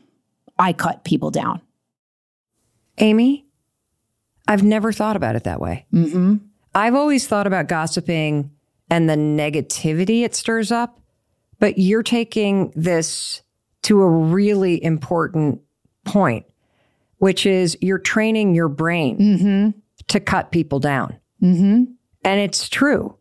[0.59, 1.61] I cut people down.
[2.99, 3.47] Amy,
[4.47, 5.87] I've never thought about it that way.
[5.93, 6.37] Mm-hmm.
[6.75, 8.51] I've always thought about gossiping
[8.91, 11.01] and the negativity it stirs up,
[11.59, 13.43] but you're taking this
[13.83, 15.61] to a really important
[16.05, 16.47] point,
[17.19, 19.79] which is you're training your brain Mm-hmm.
[20.09, 21.19] to cut people down.
[21.43, 21.85] Mm-hmm.
[22.25, 23.17] And it's true.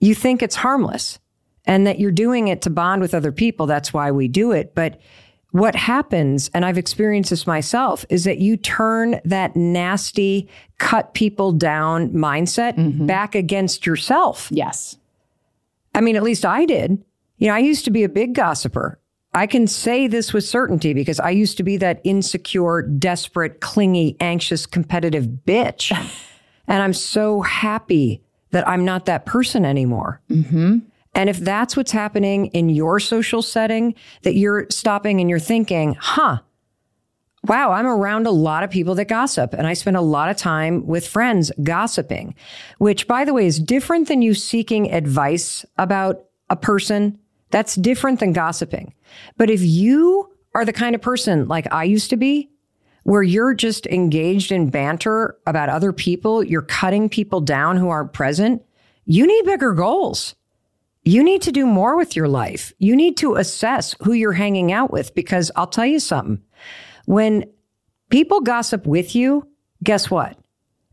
[0.00, 1.18] You think it's harmless
[1.64, 3.66] and that you're doing it to bond with other people.
[3.66, 4.74] That's why we do it.
[4.74, 5.00] But
[5.58, 11.52] what happens, and I've experienced this myself, is that you turn that nasty, cut people
[11.52, 14.48] down mindset back against yourself.
[14.50, 14.96] Yes.
[15.94, 17.02] I mean, at least I did.
[17.38, 18.98] You know, I used to be a big gossiper.
[19.34, 24.16] I can say this with certainty because I used to be that insecure, desperate, clingy,
[24.18, 25.92] anxious, competitive bitch.
[26.66, 30.22] and I'm so happy that I'm not that person anymore.
[30.30, 30.78] Mm-hmm.
[31.16, 35.96] And if that's what's happening in your social setting, that you're stopping and you're thinking,
[35.98, 36.40] huh,
[37.44, 39.54] wow, I'm around a lot of people that gossip.
[39.54, 42.34] And I spend a lot of time with friends gossiping,
[42.78, 47.18] which, by the way, is different than you seeking advice about a person.
[47.50, 48.92] That's different than gossiping.
[49.38, 52.50] But if you are the kind of person like I used to be,
[53.04, 58.12] where you're just engaged in banter about other people, you're cutting people down who aren't
[58.12, 58.62] present,
[59.06, 60.34] you need bigger goals.
[61.06, 62.72] You need to do more with your life.
[62.78, 66.42] You need to assess who you're hanging out with because I'll tell you something.
[67.06, 67.44] When
[68.10, 69.46] people gossip with you,
[69.84, 70.36] guess what?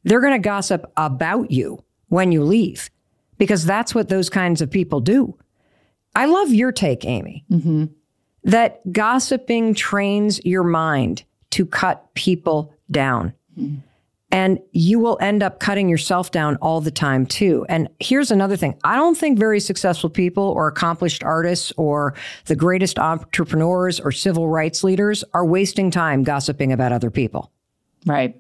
[0.04, 2.92] They're going to gossip about you when you leave
[3.40, 5.36] because that's what those kinds of people do.
[6.16, 7.86] I love your take, Amy, Mm-hmm.
[8.44, 13.34] that gossiping trains your mind to cut people down.
[14.34, 17.68] And you will end up cutting yourself down all the time, too.
[17.70, 22.16] And here's another thing I don't think very successful people or accomplished artists or
[22.46, 27.52] the greatest entrepreneurs or civil rights leaders are wasting time gossiping about other people.
[28.08, 28.36] Right.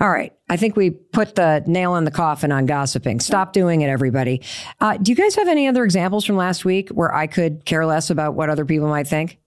[0.00, 0.32] All right.
[0.48, 3.20] I think we put the nail in the coffin on gossiping.
[3.20, 4.40] Stop doing it, everybody.
[4.80, 7.84] Uh, do you guys have any other examples from last week where I could care
[7.84, 9.38] less about what other people might think?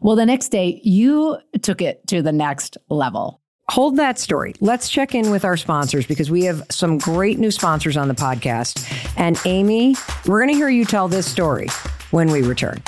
[0.00, 3.40] Well, the next day, you took it to the next level.
[3.68, 4.54] Hold that story.
[4.60, 8.14] Let's check in with our sponsors because we have some great new sponsors on the
[8.14, 8.84] podcast.
[9.16, 9.96] And Amy,
[10.26, 11.68] we're going to hear you tell this story
[12.10, 12.82] when we return.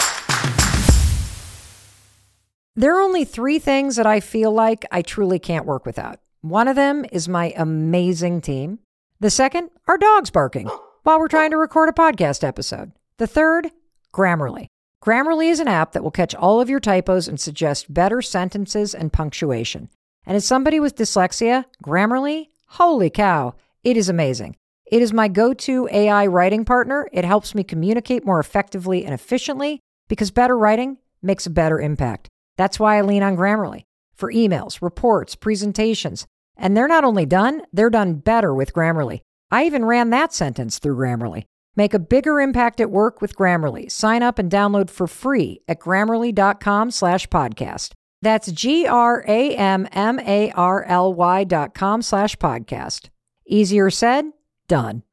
[2.75, 6.21] There are only three things that I feel like I truly can't work without.
[6.43, 8.81] One of them is my amazing team.
[9.19, 10.69] The second, our dogs barking
[11.03, 12.93] while we're trying to record a podcast episode.
[13.17, 13.71] The third,
[14.13, 14.67] Grammarly.
[15.03, 18.95] Grammarly is an app that will catch all of your typos and suggest better sentences
[18.95, 19.89] and punctuation.
[20.27, 24.57] And as somebody with dyslexia, Grammarly, holy cow, it is amazing.
[24.87, 27.09] It is my go to AI writing partner.
[27.13, 32.29] It helps me communicate more effectively and efficiently because better writing makes a better impact.
[32.57, 33.83] That's why I lean on Grammarly
[34.15, 36.27] for emails, reports, presentations.
[36.57, 39.21] And they're not only done, they're done better with Grammarly.
[39.51, 41.45] I even ran that sentence through Grammarly.
[41.77, 43.91] Make a bigger impact at work with Grammarly.
[43.91, 47.93] Sign up and download for free at grammarly.com slash podcast.
[48.27, 53.09] That's G R A M M A R L Y dot com slash podcast.
[53.47, 54.25] Easier said,
[54.67, 55.05] done.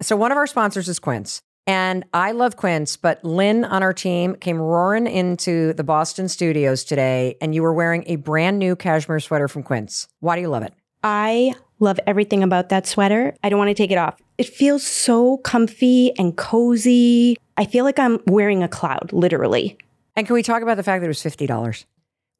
[0.00, 1.42] So one of our sponsors is Quince.
[1.66, 6.84] And I love Quince, but Lynn on our team came roaring into the Boston studios
[6.84, 10.06] today, and you were wearing a brand new cashmere sweater from Quince.
[10.20, 10.72] Why do you love it?
[11.02, 13.34] I love everything about that sweater.
[13.42, 14.20] I don't want to take it off.
[14.38, 17.36] It feels so comfy and cozy.
[17.56, 19.78] I feel like I'm wearing a cloud, literally.
[20.14, 21.86] And can we talk about the fact that it was $50?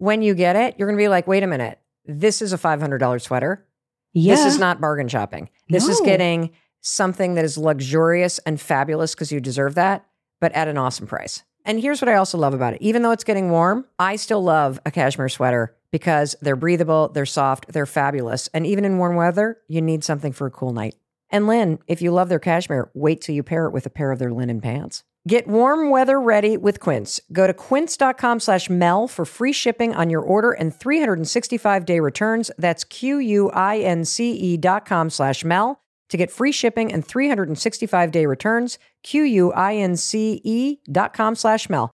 [0.03, 2.59] When you get it, you're going to be like, wait a minute, this is a
[2.59, 3.65] $500 sweater.
[4.13, 4.35] Yeah.
[4.35, 5.49] This is not bargain shopping.
[5.69, 10.05] This is getting something that is luxurious and fabulous because you deserve that,
[10.41, 11.45] but at an awesome price.
[11.65, 12.83] And here's what I also love about it.
[12.83, 17.25] Even though it's getting warm, I still love a cashmere sweater because they're breathable, they're
[17.25, 18.49] soft, they're fabulous.
[18.53, 20.97] And even in warm weather, you need something for a cool night.
[21.31, 24.11] And Lynn, if you love their cashmere, wait till you pair it with a pair
[24.11, 25.05] of their linen pants.
[25.29, 27.21] Get warm weather ready with Quince.
[27.31, 32.51] Go to quince.com slash Mel for free shipping on your order and 365 day returns.
[32.59, 38.81] That's Q-U-I-N-C-E dot com slash Mel to get free shipping and 365 day returns.
[39.05, 41.93] Q-U-I-N-C-E dot com slash Mel.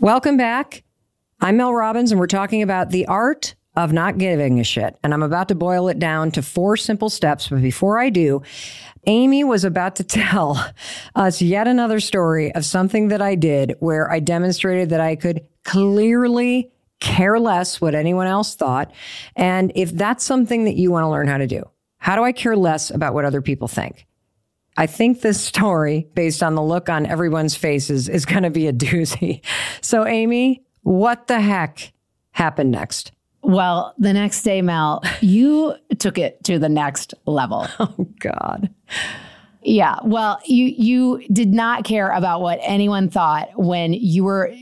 [0.00, 0.84] Welcome back.
[1.40, 4.96] I'm Mel Robbins, and we're talking about the art of not giving a shit.
[5.02, 7.48] And I'm about to boil it down to four simple steps.
[7.48, 8.42] But before I do,
[9.06, 10.64] Amy was about to tell
[11.14, 15.46] us yet another story of something that I did where I demonstrated that I could
[15.64, 18.92] clearly care less what anyone else thought.
[19.36, 22.32] And if that's something that you want to learn how to do, how do I
[22.32, 24.06] care less about what other people think?
[24.76, 28.66] I think this story, based on the look on everyone's faces, is going to be
[28.66, 29.42] a doozy.
[29.80, 31.92] So, Amy, what the heck
[32.32, 33.12] happened next?
[33.44, 37.66] Well, the next day, Mel, you took it to the next level.
[37.78, 38.70] Oh, God.
[39.62, 39.98] Yeah.
[40.04, 44.54] Well, you you did not care about what anyone thought when you were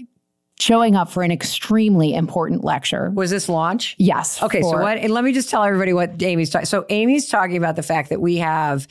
[0.59, 3.11] showing up for an extremely important lecture.
[3.11, 3.95] Was this launch?
[3.99, 4.43] Yes.
[4.43, 4.99] Okay, so what?
[4.99, 6.67] And let me just tell everybody what Amy's talking.
[6.67, 8.89] So Amy's talking about the fact that we have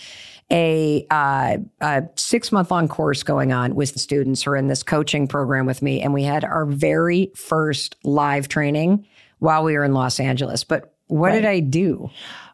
[0.51, 4.67] a, uh, a six month long course going on with the students who are in
[4.67, 9.05] this coaching program with me, and we had our very first live training
[9.41, 10.63] while we were in Los Angeles.
[10.63, 12.09] But what did I do?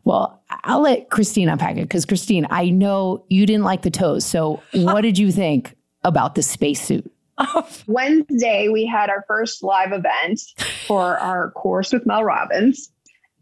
[0.06, 4.26] Well, I'll let Christine unpack it because Christine, I know you didn't like the toes.
[4.26, 5.76] So what did you think
[6.06, 7.12] about the spacesuit?
[7.88, 10.40] Wednesday, we had our first live event
[10.88, 12.90] for our course with Mel Robbins.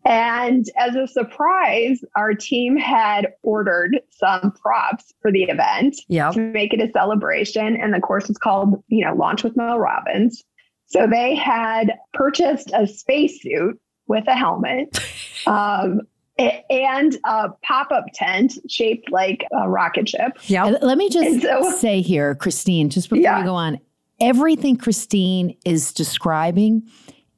[0.05, 6.33] And as a surprise, our team had ordered some props for the event Yep.
[6.33, 7.75] to make it a celebration.
[7.75, 10.43] And the course is called, you know, Launch with Mel Robbins.
[10.87, 14.97] So they had purchased a spacesuit with a helmet
[15.47, 16.01] um,
[16.37, 20.37] and a pop up tent shaped like a rocket ship.
[20.43, 20.65] Yeah.
[20.81, 23.39] Let me just so- say here, Christine, just before Yeah.
[23.39, 23.79] we go on,
[24.19, 26.83] everything Christine is describing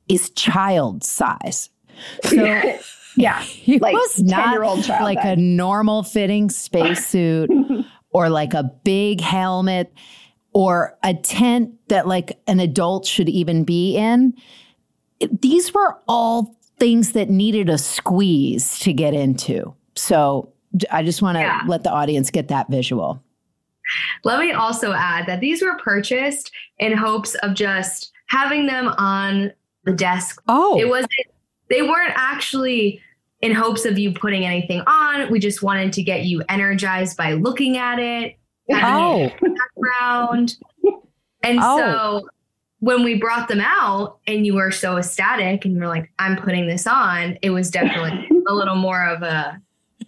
[0.10, 1.70] is child size.
[2.24, 2.36] So
[3.16, 3.44] yeah.
[3.66, 7.50] it Like was not child like a normal fitting spacesuit
[8.12, 9.94] or like a big helmet
[10.58, 14.34] or a tent that like an adult should even be in.
[15.40, 19.72] These were all things that needed a squeeze to get into.
[19.94, 20.52] So
[20.92, 21.62] I just want to Yeah.
[21.68, 23.22] let the audience get that visual.
[24.24, 29.52] Let me also add that these were purchased in hopes of just having them on
[29.84, 30.42] the desk.
[30.48, 31.12] Oh, It wasn't,
[31.70, 33.00] they weren't actually
[33.42, 35.30] in hopes of you putting anything on.
[35.30, 38.38] We just wanted to get you energized by looking at it
[38.72, 40.58] oh, background.
[41.44, 41.78] And Oh.
[41.78, 42.30] so
[42.80, 46.36] when we brought them out and you were so ecstatic and you were like, I'm
[46.38, 49.60] putting this on, it was definitely a little more of a,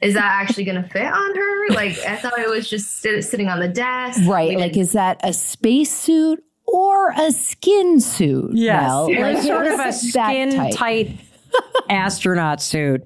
[0.01, 1.69] is that actually going to fit on her?
[1.73, 4.21] Like, I thought it was just sit, sitting on the desk.
[4.25, 4.57] Right.
[4.57, 8.51] Like, is that a spacesuit or a skin suit?
[8.53, 8.83] yes.
[8.83, 9.07] Mel?
[9.07, 10.73] It Like, was sort of a skin tight.
[10.73, 11.11] tight
[11.89, 13.03] astronaut suit.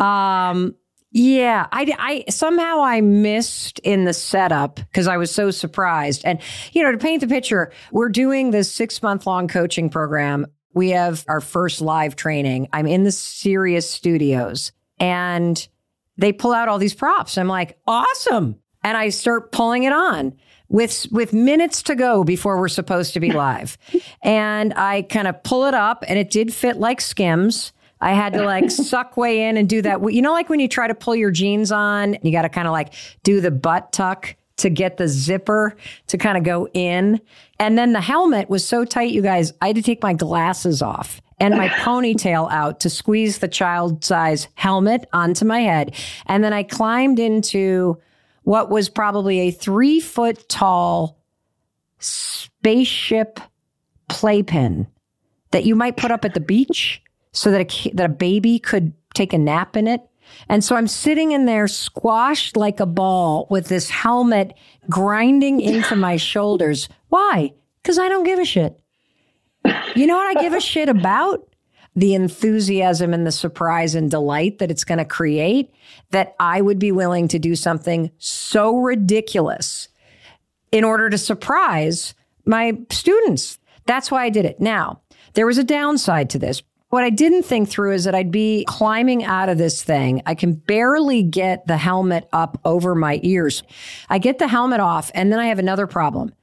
[0.00, 0.74] Um,
[1.12, 6.22] yeah, I, I somehow I missed in the setup because I was so surprised.
[6.24, 6.40] And
[6.72, 10.46] you know, to paint the picture, we're doing this six month long coaching program.
[10.74, 12.68] We have our first live training.
[12.72, 15.68] I'm in the Sirius studios, and
[16.16, 17.36] they pull out all these props.
[17.36, 20.34] I'm like, awesome, and I start pulling it on
[20.70, 23.76] with with minutes to go before we're supposed to be live.
[24.22, 27.74] and I kind of pull it up and it did fit like skims.
[28.02, 30.12] I had to like suck way in and do that.
[30.12, 32.66] You know, like when you try to pull your jeans on, you got to kind
[32.66, 32.92] of like
[33.22, 35.74] do the butt tuck to get the zipper
[36.08, 37.20] to kind of go in.
[37.58, 40.82] And then the helmet was so tight, you guys, I had to take my glasses
[40.82, 45.94] off and my ponytail out to squeeze the child size helmet onto my head.
[46.26, 48.00] And then I climbed into
[48.44, 51.18] what was probably a three foot tall
[51.98, 53.40] spaceship
[54.08, 54.86] playpen
[55.50, 57.01] that you might put up at the beach
[57.32, 60.02] so that a, that a baby could take a nap in it.
[60.48, 64.54] And so I'm sitting in there squashed like a ball with this helmet
[64.88, 66.88] grinding into my shoulders.
[67.08, 67.52] Why?
[67.82, 68.78] Because I don't give a shit.
[69.94, 71.48] You know what I give a shit about?
[71.94, 75.70] The enthusiasm and the surprise and delight that it's going to create,
[76.10, 79.88] that I would be willing to do something so ridiculous
[80.70, 82.14] in order to surprise
[82.46, 83.58] my students.
[83.86, 84.58] That's why I did it.
[84.58, 85.02] Now,
[85.34, 86.62] there was a downside to this.
[86.92, 90.20] What I didn't think through is that I'd be climbing out of this thing.
[90.26, 93.62] I can barely get the helmet up over my ears.
[94.10, 96.34] I get the helmet off, and then I have another problem.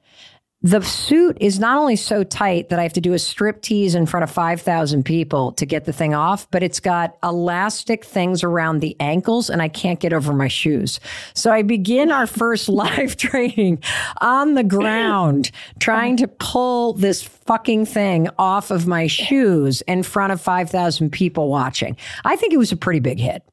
[0.61, 3.95] The suit is not only so tight that I have to do a strip tease
[3.95, 8.43] in front of 5,000 people to get the thing off, but it's got elastic things
[8.43, 10.99] around the ankles and I can't get over my shoes.
[11.33, 13.81] So I begin our first live training
[14.19, 20.33] on the ground trying to pull this fucking thing off of my shoes in front
[20.33, 21.95] of 5,000 people watching.
[22.25, 23.43] I think it was a pretty big hit.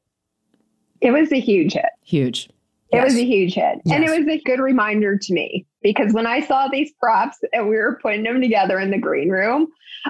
[0.99, 1.85] It was a huge hit.
[2.03, 2.49] Huge.
[2.91, 3.79] It was a huge hit.
[3.89, 7.69] And it was a good reminder to me because when I saw these props and
[7.69, 9.67] we were putting them together in the green room,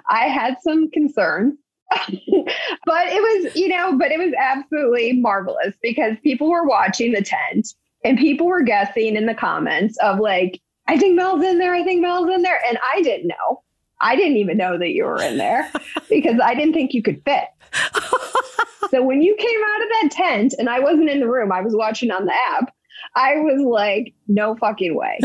[0.10, 1.54] I had some concerns.
[1.92, 7.22] but it was, you know, but it was absolutely marvelous because people were watching the
[7.22, 7.68] tent
[8.04, 11.84] and people were guessing in the comments of like, I think Mel's in there, I
[11.84, 12.60] think Mel's in there.
[12.68, 13.62] And I didn't know.
[14.02, 15.72] I didn't even know that you were in there
[16.10, 17.46] because I didn't think you could fit.
[18.90, 21.62] so when you came out of that tent and I wasn't in the room, I
[21.62, 22.74] was watching on the app.
[23.16, 25.20] I was like, no fucking way.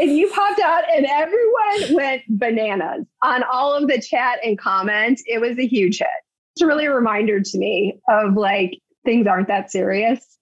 [0.00, 5.22] And you popped out and everyone went bananas on all of the chat and comments.
[5.26, 6.08] It was a huge hit.
[6.54, 10.38] It's really a reminder to me of like things aren't that serious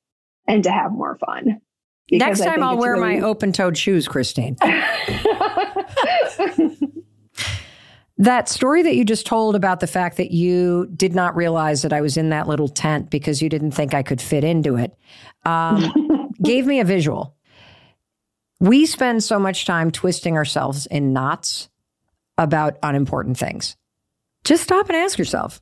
[0.47, 1.61] and to have more fun.
[2.11, 4.57] Next time I'll wear really- my open toed shoes, Christine.
[8.17, 11.93] That story that you just told about the fact that you did not realize that
[11.93, 14.97] I was in that little tent because you didn't think I could fit into it
[15.45, 17.35] um, gave me a visual.
[18.65, 21.69] We spend so much time twisting ourselves in knots
[22.39, 23.77] about unimportant things.
[24.43, 25.61] Just stop and ask yourself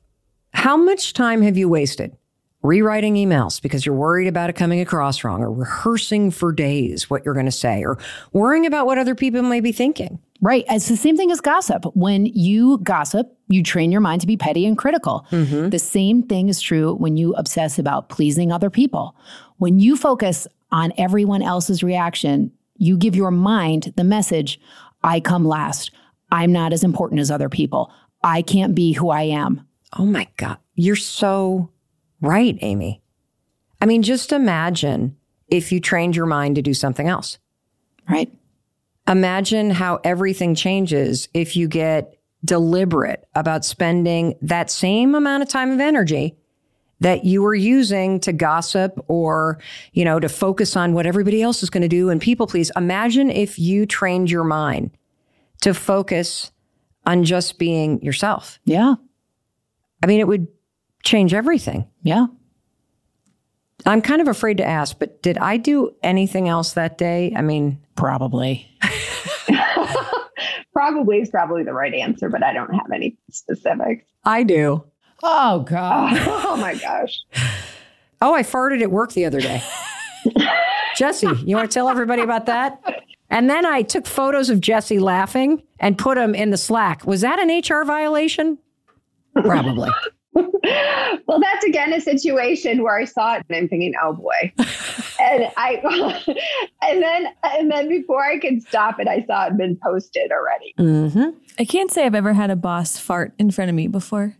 [0.53, 2.15] how much time have you wasted
[2.61, 7.25] rewriting emails because you're worried about it coming across wrong, or rehearsing for days what
[7.25, 7.97] you're going to say, or
[8.31, 10.17] worrying about what other people may be thinking.
[10.39, 10.63] Right.
[10.69, 11.83] It's the same thing as gossip.
[11.95, 15.27] When you gossip, you train your mind to be petty and critical.
[15.31, 15.71] Mm-hmm.
[15.71, 19.13] The same thing is true when you obsess about pleasing other people.
[19.57, 24.59] When you focus on everyone else's reaction, you give your mind the message
[25.03, 25.91] I come last.
[26.31, 27.91] I'm not as important as other people.
[28.23, 29.67] I can't be who I am.
[29.97, 30.57] Oh my God.
[30.75, 31.69] You're so
[32.21, 33.01] right, Amy.
[33.81, 35.17] I mean, just imagine
[35.47, 37.37] if you trained your mind to do something else.
[38.09, 38.31] Right.
[39.07, 45.71] Imagine how everything changes if you get deliberate about spending that same amount of time
[45.71, 46.37] of energy
[47.03, 49.59] that you were using to gossip or,
[49.93, 52.71] you know, to focus on what everybody else is going to do and people please.
[52.75, 54.91] Imagine if you trained your mind
[55.61, 56.51] to focus
[57.05, 58.59] on just being yourself.
[58.65, 58.95] Yeah.
[60.01, 60.47] I mean, it would
[61.03, 61.87] change everything.
[62.01, 62.27] Yeah.
[63.85, 67.33] I'm kind of afraid to ask, but did I do anything else that day?
[67.35, 68.67] I mean, Probably.
[70.73, 74.05] Probably is probably the right answer, but I don't have any specifics.
[74.25, 74.83] I do.
[75.23, 76.17] Oh, God.
[76.53, 77.19] Oh my gosh.
[78.21, 79.63] Oh, I farted at work the other day.
[80.95, 82.79] Jesse, you want to tell everybody about that?
[83.31, 87.07] And then I took photos of Jesse laughing and put them in the Slack.
[87.07, 88.59] Was that an HR violation?
[89.33, 89.89] Probably.
[90.33, 94.53] well, that's again a situation where I saw it and I'm thinking, oh boy.
[95.19, 96.23] and I
[96.81, 100.31] and then and then before I could stop it, I saw it had been posted
[100.31, 100.75] already.
[100.77, 101.37] Mm-hmm.
[101.59, 104.35] I can't say I've ever had a boss fart in front of me before.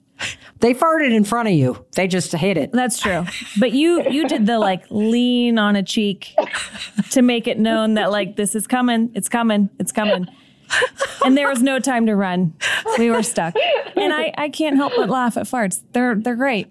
[0.60, 1.86] They farted in front of you.
[1.94, 2.72] They just hid it.
[2.72, 3.26] That's true.
[3.60, 6.36] But you you did the like lean on a cheek
[7.12, 10.28] to make it known that like this is coming, it's coming, it's coming.
[11.26, 12.54] And there was no time to run.
[12.98, 13.56] We were stuck.
[13.96, 15.82] And I, I can't help but laugh at farts.
[15.92, 16.68] They're they're great.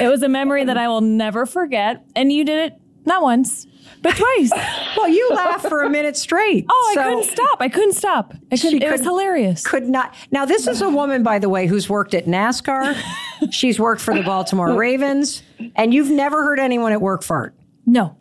[0.00, 2.04] It was a memory that I will never forget.
[2.16, 3.66] And you did it not once,
[4.02, 4.50] but twice.
[4.96, 6.66] Well, you laughed for a minute straight.
[6.68, 7.56] Oh, So I couldn't stop.
[7.60, 8.34] I couldn't stop.
[8.52, 9.66] I couldn't, it was couldn't- hilarious.
[9.66, 10.14] Could not.
[10.30, 12.96] Now, this is a woman, by the way, who's worked at NASCAR.
[13.50, 15.42] She's worked for the Baltimore Ravens,
[15.76, 17.54] and you've never heard anyone at work fart,
[17.86, 18.16] No.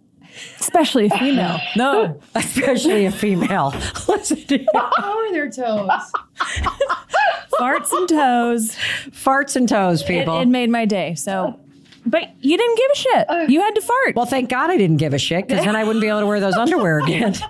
[0.60, 1.60] Especially a female.
[1.76, 2.20] No.
[2.36, 3.74] especially a female.
[4.08, 5.90] Listen to How are their toes?
[7.60, 8.76] Farts and toes.
[9.12, 10.40] farts and toes, It, people.
[10.40, 11.16] it made my day.
[11.16, 11.60] So,
[12.06, 13.26] but you didn't give a shit.
[13.30, 13.48] Oh.
[13.48, 14.16] You had to fart.
[14.16, 16.26] well, thank God I didn't give a shit because then I wouldn't be able to
[16.26, 17.34] wear those underwear again.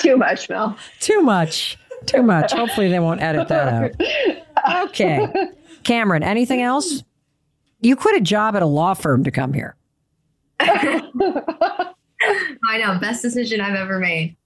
[0.00, 0.76] Too much, Mel.
[1.00, 1.78] Too much.
[2.06, 2.52] Too much.
[2.52, 3.92] Hopefully, they won't edit that out.
[4.88, 5.26] Okay.
[5.84, 7.02] Cameron, anything else?
[7.80, 9.76] You quit a job at a law firm to come here.
[10.60, 11.92] I
[12.78, 14.36] know, best decision I've ever made.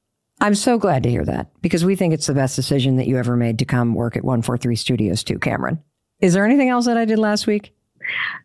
[0.41, 3.19] I'm so glad to hear that because we think it's the best decision that you
[3.19, 5.83] ever made to come work at 143 Studios too, Cameron.
[6.21, 7.75] Is there anything else that I did last week?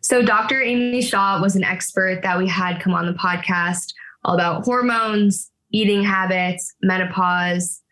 [0.02, 0.62] So, Dr.
[0.62, 3.94] Amy Shah was an expert that we had come on the podcast
[4.24, 7.82] all about hormones, eating habits, menopause.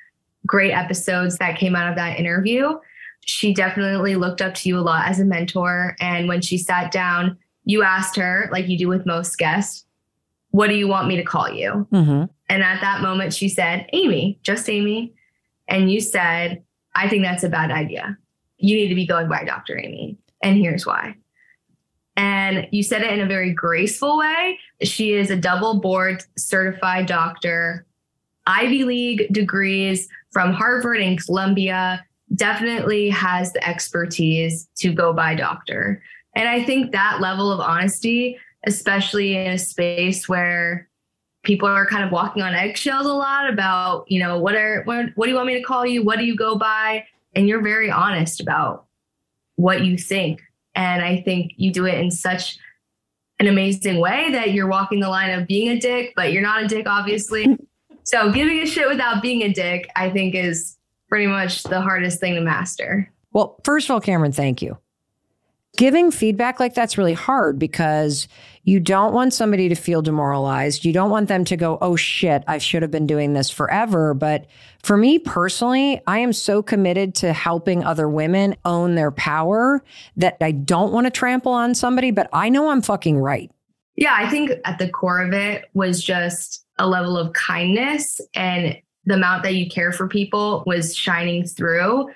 [0.46, 2.78] Great episodes that came out of that interview.
[3.24, 5.96] She definitely looked up to you a lot as a mentor.
[6.00, 9.86] And when she sat down, you asked her, like you do with most guests,
[10.50, 11.88] what do you want me to call you?
[11.90, 12.24] Mm-hmm.
[12.48, 15.14] And at that moment, she said, Amy, just Amy.
[15.68, 16.62] And you said,
[16.94, 18.16] I think that's a bad idea.
[18.58, 19.78] You need to be going by Dr.
[19.78, 20.18] Amy.
[20.42, 21.16] And here's why.
[22.16, 24.58] And you said it in a very graceful way.
[24.82, 27.86] She is a double board certified doctor,
[28.46, 36.02] Ivy League degrees from Harvard and Columbia, definitely has the expertise to go by doctor.
[36.34, 40.88] And I think that level of honesty, especially in a space where
[41.44, 45.06] people are kind of walking on eggshells a lot about, you know, what are what,
[45.14, 46.02] what do you want me to call you?
[46.02, 47.06] What do you go by?
[47.34, 48.86] And you're very honest about
[49.56, 50.42] what you think.
[50.74, 52.58] And I think you do it in such
[53.38, 56.62] an amazing way that you're walking the line of being a dick, but you're not
[56.62, 57.58] a dick, obviously.
[58.04, 60.76] so giving a shit without being a dick, I think is
[61.08, 63.10] pretty much the hardest thing to master.
[63.32, 64.78] Well, first of all, Cameron, thank you.
[65.76, 68.28] Giving feedback like that's really hard because
[68.64, 70.84] you don't want somebody to feel demoralized.
[70.84, 74.14] You don't want them to go, oh shit, I should have been doing this forever.
[74.14, 74.46] But
[74.82, 79.82] for me personally, I am so committed to helping other women own their power
[80.16, 83.50] that I don't want to trample on somebody, but I know I'm fucking right.
[83.96, 88.76] Yeah, I think at the core of it was just a level of kindness and
[89.04, 92.08] the amount that you care for people was shining through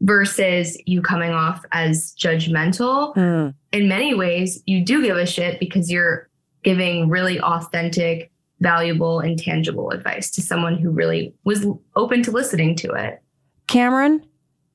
[0.00, 3.14] versus you coming off as judgmental.
[3.14, 3.50] Hmm.
[3.72, 6.28] In many ways, you do give a shit because you're
[6.62, 8.30] giving really authentic,
[8.60, 11.66] valuable, and tangible advice to someone who really was
[11.96, 13.22] open to listening to it.
[13.66, 14.24] Cameron,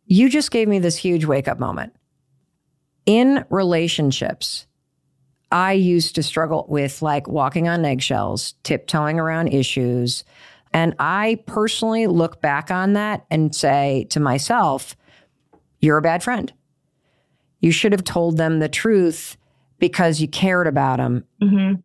[0.06, 1.94] you just gave me this huge wake up moment.
[3.06, 4.68] In relationships,
[5.52, 10.24] I used to struggle with like walking on eggshells, tiptoeing around issues.
[10.74, 14.96] And I personally look back on that and say to myself,
[15.80, 16.52] you're a bad friend.
[17.60, 19.38] You should have told them the truth
[19.80, 21.26] because you cared about them.
[21.42, 21.82] Mm-hmm.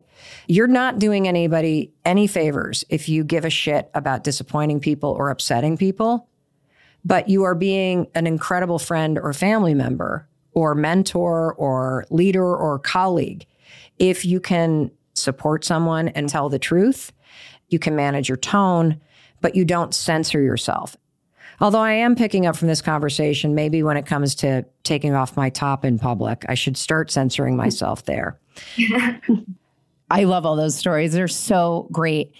[0.47, 5.29] You're not doing anybody any favors if you give a shit about disappointing people or
[5.29, 6.27] upsetting people,
[7.03, 12.79] but you are being an incredible friend or family member or mentor or leader or
[12.79, 13.45] colleague.
[13.99, 17.11] If you can support someone and tell the truth,
[17.69, 18.99] you can manage your tone,
[19.41, 20.95] but you don't censor yourself.
[21.61, 25.37] Although I am picking up from this conversation, maybe when it comes to taking off
[25.37, 28.39] my top in public, I should start censoring myself there.
[30.09, 31.13] I love all those stories.
[31.13, 32.33] They're so great.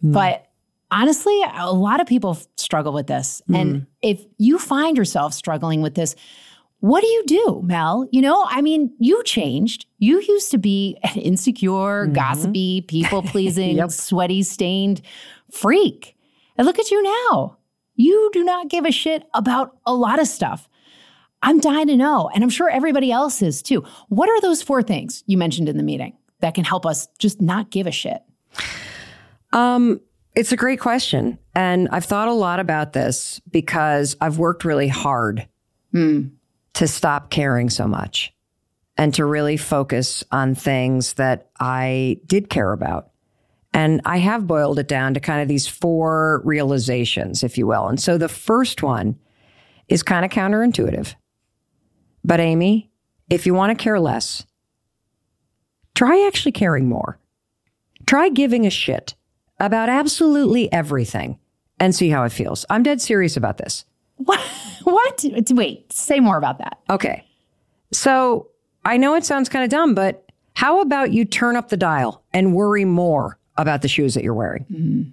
[0.00, 0.12] Hmm.
[0.12, 0.46] But
[0.90, 3.42] honestly, a lot of people struggle with this.
[3.46, 3.54] Hmm.
[3.54, 6.14] And if you find yourself struggling with this,
[6.80, 8.08] what do you do, Mel?
[8.10, 9.86] You know, I mean, you changed.
[9.98, 12.14] You used to be an insecure, mm-hmm.
[12.14, 15.02] gossipy, people pleasing, sweaty, stained
[15.50, 16.16] freak.
[16.56, 17.58] And look at you now.
[18.00, 20.70] You do not give a shit about a lot of stuff.
[21.42, 23.84] I'm dying to know, and I'm sure everybody else is too.
[24.08, 27.42] What are those four things you mentioned in the meeting that can help us just
[27.42, 28.22] not give a shit?
[29.52, 30.00] Um,
[30.34, 31.38] it's a great question.
[31.54, 35.46] And I've thought a lot about this because I've worked really hard
[36.72, 38.32] to stop caring so much
[38.96, 43.09] and to really focus on things that I did care about.
[43.72, 47.86] And I have boiled it down to kind of these four realizations, if you will.
[47.88, 49.18] And so the first one
[49.88, 51.14] is kind of counterintuitive.
[52.24, 52.90] But Amy,
[53.28, 54.44] if you want to care less,
[55.94, 57.18] try actually caring more.
[58.06, 59.14] Try giving a shit
[59.58, 61.38] about absolutely everything
[61.78, 62.64] and see how it feels.
[62.70, 63.84] I'm dead serious about this.
[64.16, 64.40] What?
[64.82, 65.24] What?
[65.50, 66.78] Wait, say more about that.
[66.88, 67.26] Okay.
[67.92, 68.48] So
[68.82, 72.24] I know it sounds kind of dumb, but how about you turn up the dial
[72.32, 74.64] and worry more about the shoes that you're wearing?
[74.70, 75.10] Mm-hmm.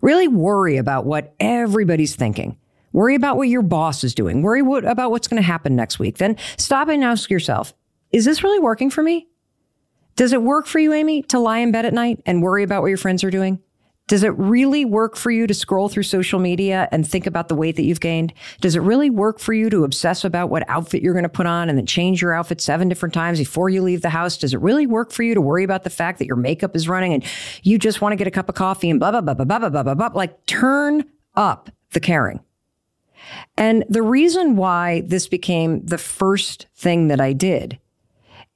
[0.00, 2.56] Really worry about what everybody's thinking.
[2.92, 4.42] Worry about what your boss is doing.
[4.42, 6.18] Worry what, about what's going to happen next week.
[6.18, 7.74] Then stop and ask yourself,
[8.10, 9.28] is this really working for me?
[10.16, 12.82] Does it work for you, Amy, to lie in bed at night and worry about
[12.82, 13.60] what your friends are doing?
[14.10, 17.54] Does it really work for you to scroll through social media and think about the
[17.54, 18.32] weight that you've gained?
[18.60, 21.46] Does it really work for you to obsess about what outfit you're going to put
[21.46, 24.36] on and then change your outfit seven different times before you leave the house?
[24.36, 26.88] Does it really work for you to worry about the fact that your makeup is
[26.88, 27.24] running and
[27.62, 29.68] you just want to get a cup of coffee and blah, blah, blah, blah, blah,
[29.68, 30.10] blah, blah, blah?
[30.12, 31.04] Like turn
[31.36, 32.40] up the caring.
[33.56, 37.78] And the reason why this became the first thing that I did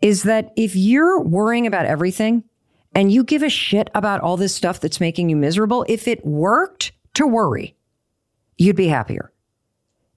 [0.01, 2.43] is that if you're worrying about everything,
[2.95, 6.25] and you give a shit about all this stuff that's making you miserable, if it
[6.25, 7.77] worked to worry,
[8.57, 9.33] you'd be happier.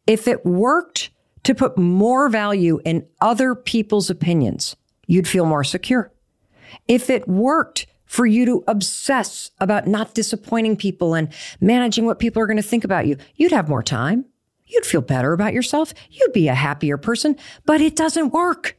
[0.05, 1.09] If it worked
[1.43, 4.75] to put more value in other people's opinions,
[5.05, 6.11] you'd feel more secure.
[6.87, 12.41] If it worked for you to obsess about not disappointing people and managing what people
[12.41, 14.25] are going to think about you, you'd have more time.
[14.65, 15.93] You'd feel better about yourself.
[16.09, 18.77] You'd be a happier person, but it doesn't work.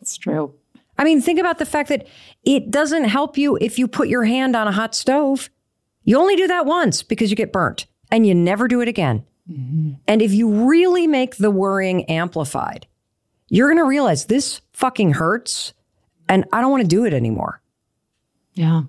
[0.00, 0.54] It's true.
[0.98, 2.06] I mean, think about the fact that
[2.44, 5.50] it doesn't help you if you put your hand on a hot stove.
[6.04, 9.24] You only do that once because you get burnt and you never do it again.
[9.50, 9.92] Mm-hmm.
[10.08, 12.86] And if you really make the worrying amplified,
[13.48, 15.74] you're going to realize this fucking hurts
[16.28, 17.60] and I don't want to do it anymore.
[18.54, 18.82] Yeah.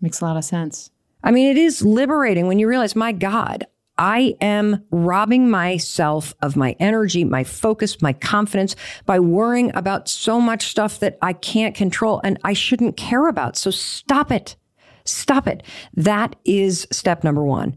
[0.00, 0.90] Makes a lot of sense.
[1.22, 3.66] I mean, it is liberating when you realize, my God,
[3.98, 8.74] I am robbing myself of my energy, my focus, my confidence
[9.06, 13.56] by worrying about so much stuff that I can't control and I shouldn't care about.
[13.56, 14.56] So stop it.
[15.04, 15.62] Stop it.
[15.94, 17.76] That is step number one.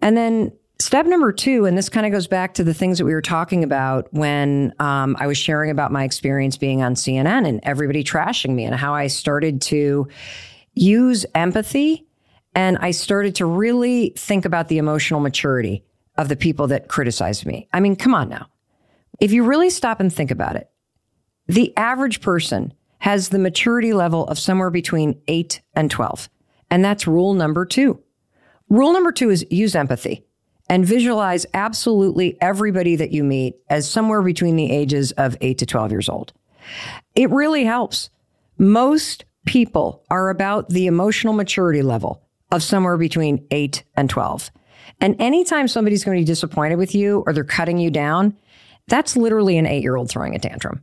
[0.00, 3.04] And then step number two, and this kind of goes back to the things that
[3.04, 7.46] we were talking about when um, I was sharing about my experience being on CNN
[7.46, 10.08] and everybody trashing me and how I started to
[10.74, 12.06] use empathy
[12.54, 15.84] and I started to really think about the emotional maturity
[16.16, 17.68] of the people that criticized me.
[17.72, 18.48] I mean, come on now.
[19.20, 20.70] If you really stop and think about it,
[21.46, 26.28] the average person has the maturity level of somewhere between 8 and 12.
[26.70, 28.02] And that's rule number two.
[28.68, 30.24] Rule number two is use empathy
[30.68, 35.66] and visualize absolutely everybody that you meet as somewhere between the ages of 8 to
[35.66, 36.32] 12 years old.
[37.14, 38.10] It really helps.
[38.58, 44.50] Most people are about the emotional maturity level of somewhere between 8 and 12.
[45.00, 48.36] And anytime somebody's going to be disappointed with you or they're cutting you down,
[48.88, 50.82] that's literally an eight year old throwing a tantrum.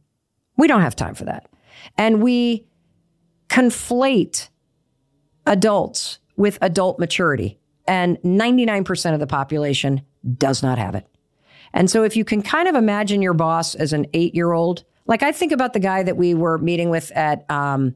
[0.57, 1.47] We don't have time for that.
[1.97, 2.65] And we
[3.49, 4.49] conflate
[5.45, 7.59] adults with adult maturity.
[7.87, 10.01] And 99% of the population
[10.37, 11.07] does not have it.
[11.73, 14.83] And so if you can kind of imagine your boss as an eight year old,
[15.05, 17.95] like I think about the guy that we were meeting with at um,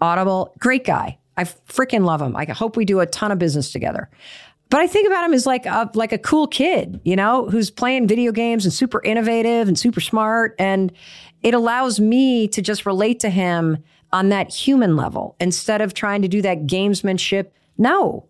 [0.00, 1.18] Audible, great guy.
[1.36, 2.36] I freaking love him.
[2.36, 4.10] I hope we do a ton of business together.
[4.68, 7.70] But I think about him as like a like a cool kid, you know, who's
[7.70, 10.54] playing video games and super innovative and super smart.
[10.58, 10.92] And
[11.42, 13.78] it allows me to just relate to him
[14.12, 17.50] on that human level instead of trying to do that gamesmanship.
[17.78, 18.26] No.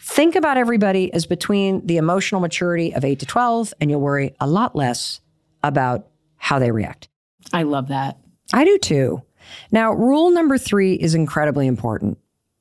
[0.00, 4.34] Think about everybody as between the emotional maturity of 8 to 12 and you'll worry
[4.40, 5.20] a lot less
[5.62, 7.08] about how they react.
[7.52, 8.18] I love that.
[8.52, 9.22] I do too.
[9.70, 12.18] Now, rule number 3 is incredibly important.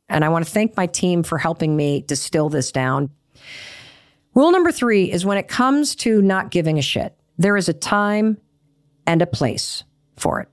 [0.10, 3.10] And I want to thank my team for helping me distill this down.
[4.34, 7.74] Rule number three is when it comes to not giving a shit, there is a
[7.74, 8.38] time
[9.08, 9.84] and a place
[10.18, 10.50] for it.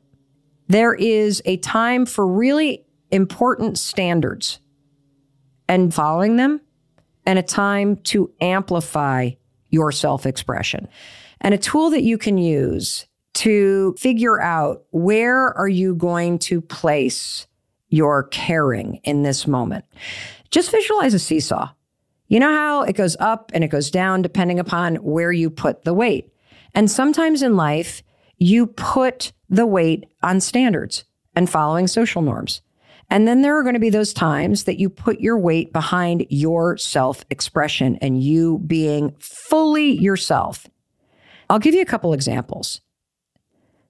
[0.69, 4.61] There is a time for really important standards
[5.69, 6.61] and following them,
[7.25, 9.31] and a time to amplify
[9.71, 10.89] your self expression.
[11.41, 16.61] And a tool that you can use to figure out where are you going to
[16.61, 17.47] place
[17.93, 19.85] your caring in this moment.
[20.51, 21.71] Just visualize a seesaw.
[22.29, 25.85] You know how it goes up and it goes down depending upon where you put
[25.85, 26.33] the weight.
[26.75, 28.03] And sometimes in life,
[28.39, 31.05] you put the weight on standards
[31.37, 32.63] and following social norms.
[33.11, 36.27] And then there are going to be those times that you put your weight behind
[36.31, 40.67] your self expression and you being fully yourself.
[41.51, 42.81] I'll give you a couple examples.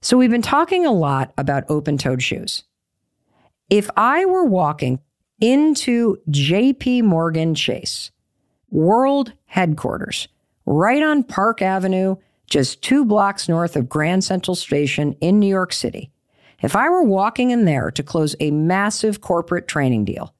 [0.03, 2.65] So, we've been talking a lot about open toed shoes.
[3.69, 4.99] If I were walking
[5.39, 8.11] into JP Morgan Chase,
[8.69, 10.27] world headquarters,
[10.65, 15.71] right on Park Avenue, just two blocks north of Grand Central Station in New York
[15.71, 16.11] City,
[16.61, 20.35] if I were walking in there to close a massive corporate training deal,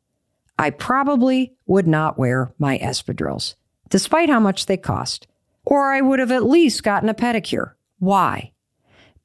[0.60, 3.56] I probably would not wear my espadrilles,
[3.90, 5.26] despite how much they cost.
[5.64, 7.76] Or I would have at least gotten a pedicure.
[8.00, 8.53] Why?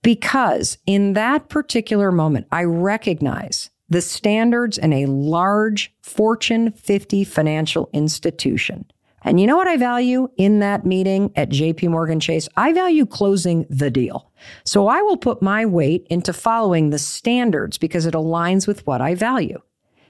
[0.02, 7.88] Because in that particular moment, I recognize the standards in a large Fortune 50 financial
[7.92, 8.84] institution.
[9.22, 12.48] And you know what I value in that meeting at JP Morgan Chase?
[12.56, 14.30] I value closing the deal.
[14.64, 19.00] So I will put my weight into following the standards because it aligns with what
[19.00, 19.60] I value.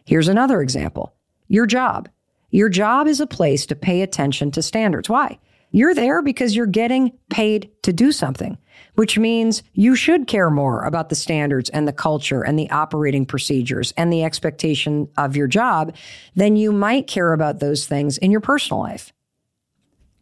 [0.04, 1.14] Here's another example
[1.48, 2.08] your job.
[2.50, 5.08] Your job is a place to pay attention to standards.
[5.08, 5.38] Why?
[5.70, 8.58] You're there because you're getting paid to do something
[8.98, 13.24] which means you should care more about the standards and the culture and the operating
[13.24, 15.94] procedures and the expectation of your job
[16.34, 19.12] than you might care about those things in your personal life.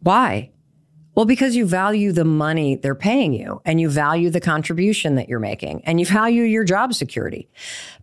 [0.01, 0.51] Why?
[1.17, 5.27] Well, because you value the money they're paying you and you value the contribution that
[5.27, 7.49] you're making and you value your job security.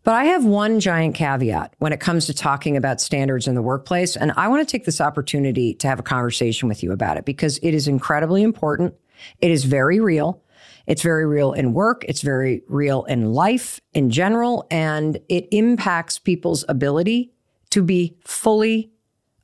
[0.02, 3.62] But I have one giant caveat when it comes to talking about standards in the
[3.62, 4.16] workplace.
[4.16, 7.24] And I want to take this opportunity to have a conversation with you about it
[7.24, 8.96] because it is incredibly important.
[9.38, 10.42] It is very real.
[10.88, 12.04] It's very real in work.
[12.08, 14.66] It's very real in life in general.
[14.72, 17.32] And it impacts people's ability
[17.70, 18.90] to be fully,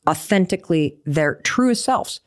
[0.09, 2.19] authentically their truest selves.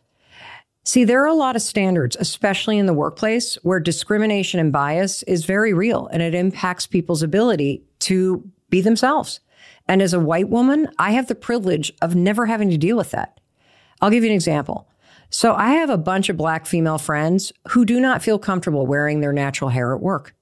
[0.85, 5.23] See, there are a lot of standards, especially in the workplace, where discrimination and bias
[5.23, 9.39] is very real and it impacts people's ability to be themselves.
[9.87, 13.11] And as a white woman, I have the privilege of never having to deal with
[13.11, 13.39] that.
[14.01, 14.89] I'll give you an example.
[15.29, 19.21] So I have a bunch of black female friends who do not feel comfortable wearing
[19.21, 20.35] their natural hair at work.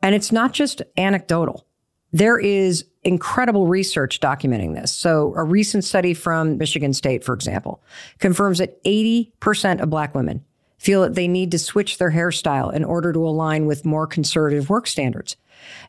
[0.00, 1.66] And it's not just anecdotal.
[2.12, 4.92] There is incredible research documenting this.
[4.92, 7.82] So a recent study from Michigan State, for example,
[8.18, 10.44] confirms that 80% of black women
[10.78, 14.68] feel that they need to switch their hairstyle in order to align with more conservative
[14.68, 15.36] work standards.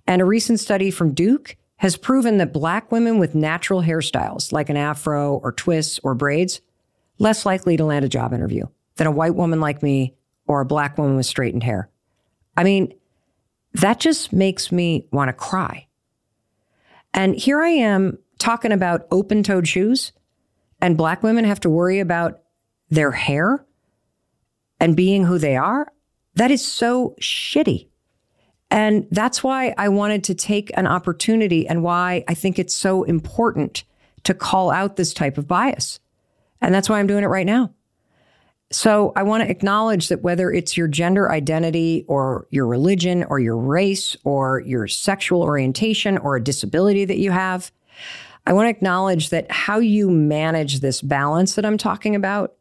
[0.08, 4.70] And a recent study from Duke has proven that black women with natural hairstyles, like
[4.70, 6.62] an afro or twists or braids,
[7.18, 8.66] less likely to land a job interview
[8.96, 10.16] than a white woman like me
[10.48, 11.90] or a black woman with straightened hair.
[12.56, 12.94] I mean,
[13.74, 15.88] that just makes me want to cry.
[17.14, 20.12] And here I am talking about open toed shoes,
[20.82, 22.42] and black women have to worry about
[22.90, 23.66] their hair
[24.80, 25.92] and being who they are.
[26.36, 27.88] That is so shitty.
[28.70, 33.04] And that's why I wanted to take an opportunity and why I think it's so
[33.04, 33.84] important
[34.24, 36.00] to call out this type of bias.
[36.60, 37.74] And that's why I'm doing it right now.
[38.74, 43.38] So I want to acknowledge that whether it's your gender identity or your religion or
[43.40, 47.72] your race or your sexual orientation or a disability that you have,
[48.48, 52.56] I want to acknowledge that how you manage this balance that I'm talking about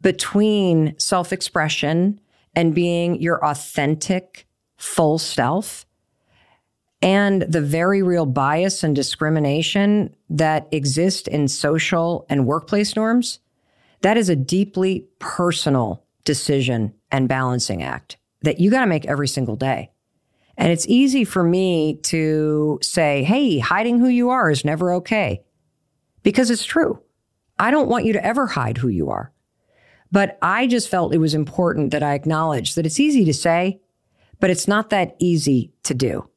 [0.00, 2.20] between self expression
[2.56, 5.86] and being your authentic, full self
[7.00, 13.38] and the very real bias and discrimination that exist in social and workplace norms
[14.02, 19.28] that is a deeply personal decision and balancing act that you got to make every
[19.28, 19.90] single day.
[20.56, 25.42] And it's easy for me to say, hey, hiding who you are is never okay.
[26.22, 27.00] Because it's true.
[27.58, 29.32] I don't want you to ever hide who you are.
[30.10, 33.80] But I just felt it was important that I acknowledge that it's easy to say,
[34.40, 36.28] but it's not that easy to do.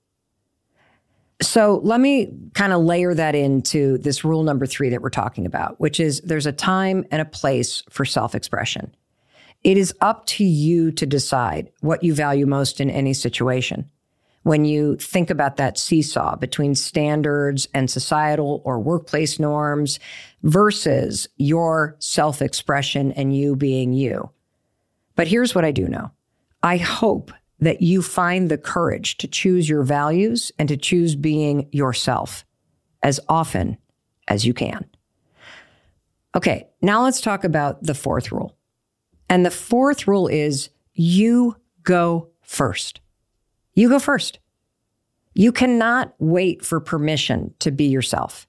[1.41, 5.45] So let me kind of layer that into this rule number three that we're talking
[5.45, 8.95] about, which is there's a time and a place for self expression.
[9.63, 13.89] It is up to you to decide what you value most in any situation.
[14.43, 19.99] When you think about that seesaw between standards and societal or workplace norms
[20.43, 24.29] versus your self expression and you being you.
[25.15, 26.11] But here's what I do know
[26.63, 31.68] I hope that you find the courage to choose your values and to choose being
[31.72, 32.45] yourself
[33.01, 33.78] as often
[34.28, 34.86] as you can.
[36.36, 38.58] Okay, now let's talk about the fourth rule.
[39.30, 42.99] And the fourth rule is you go first.
[43.74, 44.39] You go first.
[45.34, 48.47] You cannot wait for permission to be yourself.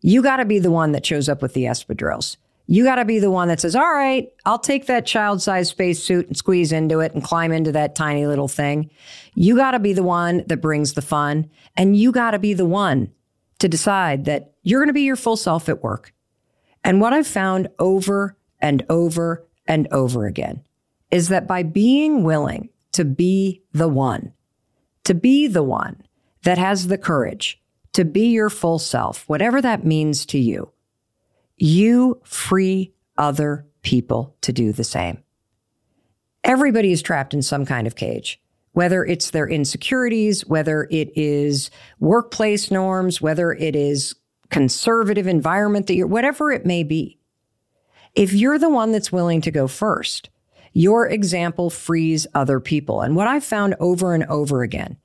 [0.00, 2.36] You got to be the one that shows up with the espadrilles.
[2.68, 5.70] You got to be the one that says, All right, I'll take that child sized
[5.70, 8.90] spacesuit and squeeze into it and climb into that tiny little thing.
[9.34, 11.48] You got to be the one that brings the fun.
[11.76, 13.12] And you got to be the one
[13.60, 16.12] to decide that you're going to be your full self at work.
[16.82, 20.64] And what I've found over and over and over again
[21.10, 24.32] is that by being willing to be the one,
[25.04, 26.02] to be the one
[26.42, 27.60] that has the courage
[27.92, 30.70] to be your full self, whatever that means to you,
[31.56, 35.22] you free other people to do the same.
[36.44, 38.40] Everybody is trapped in some kind of cage,
[38.72, 44.14] whether it's their insecurities, whether it is workplace norms, whether it is
[44.50, 47.18] conservative environment that you're, whatever it may be.
[48.14, 50.30] If you're the one that's willing to go first,
[50.72, 53.00] your example frees other people.
[53.00, 54.98] And what I've found over and over again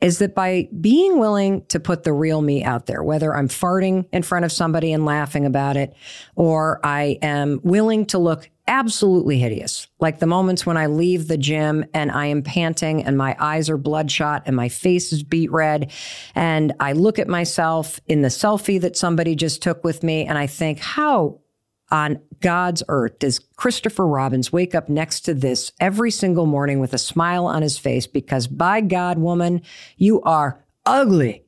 [0.00, 4.06] is that by being willing to put the real me out there, whether I'm farting
[4.12, 5.94] in front of somebody and laughing about it,
[6.34, 11.36] or I am willing to look absolutely hideous, like the moments when I leave the
[11.36, 15.52] gym and I am panting and my eyes are bloodshot and my face is beet
[15.52, 15.92] red.
[16.34, 20.38] And I look at myself in the selfie that somebody just took with me and
[20.38, 21.40] I think, how
[21.94, 26.92] on God's earth does Christopher Robbins wake up next to this every single morning with
[26.92, 29.62] a smile on his face because by God, woman,
[29.96, 31.44] you are ugly.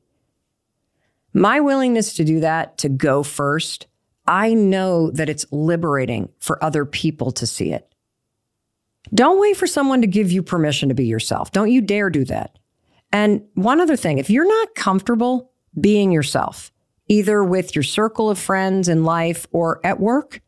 [1.33, 3.87] My willingness to do that, to go first,
[4.25, 7.93] I know that it's liberating for other people to see it.
[9.13, 11.51] Don't wait for someone to give you permission to be yourself.
[11.51, 12.57] Don't you dare do that.
[13.11, 16.71] And one other thing, if you're not comfortable being yourself,
[17.07, 20.41] either with your circle of friends in life or at work,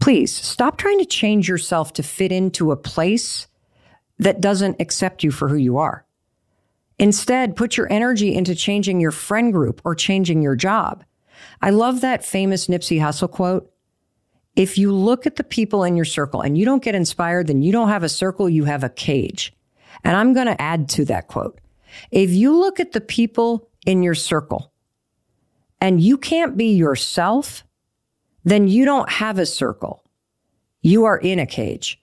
[0.00, 3.46] please stop trying to change yourself to fit into a place
[4.18, 6.04] that doesn't accept you for who you are.
[6.98, 11.04] Instead, put your energy into changing your friend group or changing your job.
[11.62, 13.72] I love that famous Nipsey Hussle quote.
[14.56, 17.62] If you look at the people in your circle and you don't get inspired, then
[17.62, 19.54] you don't have a circle, you have a cage.
[20.04, 21.58] And I'm going to add to that quote.
[22.10, 24.69] If you look at the people in your circle
[25.80, 27.64] and you can't be yourself,
[28.44, 30.04] then you don't have a circle.
[30.82, 32.00] You are in a cage.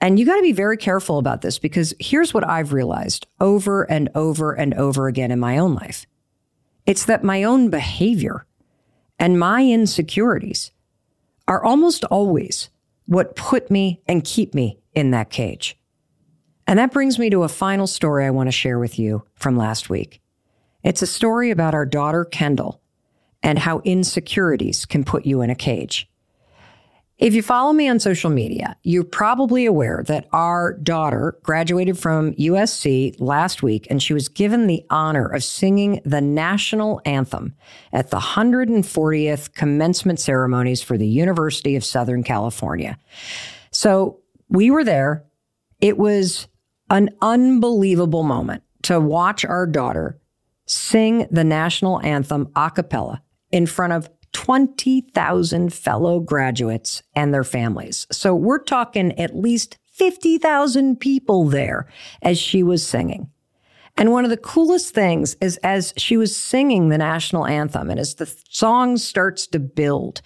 [0.00, 3.84] And you got to be very careful about this because here's what I've realized over
[3.84, 6.06] and over and over again in my own life
[6.84, 8.46] it's that my own behavior
[9.18, 10.70] and my insecurities
[11.48, 12.70] are almost always
[13.06, 15.76] what put me and keep me in that cage.
[16.66, 19.56] And that brings me to a final story I want to share with you from
[19.56, 20.20] last week.
[20.82, 22.80] It's a story about our daughter, Kendall,
[23.46, 26.10] and how insecurities can put you in a cage.
[27.16, 32.34] If you follow me on social media, you're probably aware that our daughter graduated from
[32.34, 37.54] USC last week and she was given the honor of singing the national anthem
[37.92, 42.98] at the 140th commencement ceremonies for the University of Southern California.
[43.70, 44.18] So
[44.48, 45.24] we were there.
[45.80, 46.48] It was
[46.90, 50.18] an unbelievable moment to watch our daughter
[50.66, 53.22] sing the national anthem a cappella
[53.52, 58.06] in front of 20,000 fellow graduates and their families.
[58.12, 61.86] So we're talking at least 50,000 people there
[62.20, 63.30] as she was singing.
[63.96, 67.98] And one of the coolest things is as she was singing the national anthem and
[67.98, 70.20] as the song starts to build,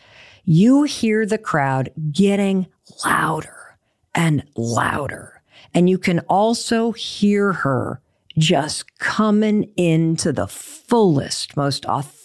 [0.45, 2.67] you hear the crowd getting
[3.05, 3.79] louder
[4.13, 5.43] and louder.
[5.73, 8.03] And you can also hear her
[8.37, 12.20] just coming into the fullest, most authentic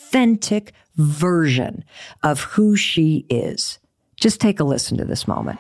[0.95, 1.83] version
[2.23, 3.79] of who she is.
[4.15, 5.59] Just take a listen to this moment.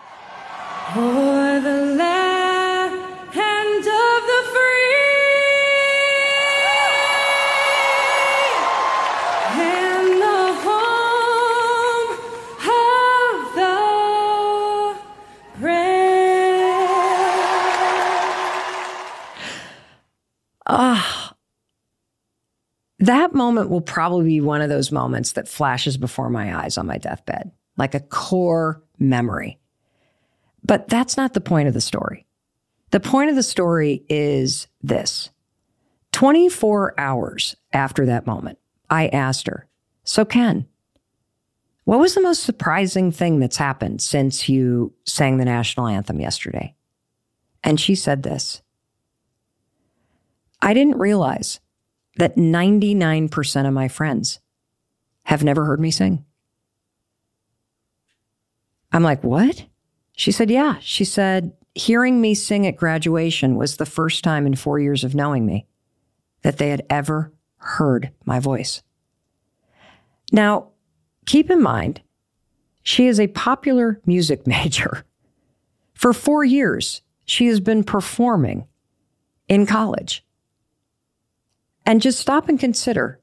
[23.05, 26.87] That moment will probably be one of those moments that flashes before my eyes on
[26.87, 29.59] my deathbed, like a core memory.
[30.63, 32.25] But that's not the point of the story.
[32.89, 35.29] The point of the story is this
[36.13, 38.57] 24 hours after that moment,
[38.89, 39.67] I asked her,
[40.03, 40.65] So, Ken,
[41.83, 46.73] what was the most surprising thing that's happened since you sang the national anthem yesterday?
[47.63, 48.63] And she said this
[50.59, 51.59] I didn't realize
[52.17, 54.39] that 99% of my friends
[55.23, 56.23] have never heard me sing.
[58.91, 59.65] I'm like, what?
[60.15, 60.77] She said, yeah.
[60.79, 65.13] She said, hearing me sing at graduation was the first time in four years of
[65.13, 65.67] knowing me
[66.43, 68.81] that they had ever heard my voice.
[70.31, 70.69] Now,
[71.25, 72.01] keep in mind,
[72.83, 75.03] she is a popular music major.
[75.93, 78.67] For four years, she has been performing
[79.47, 80.24] in college.
[81.85, 83.19] And just stop and consider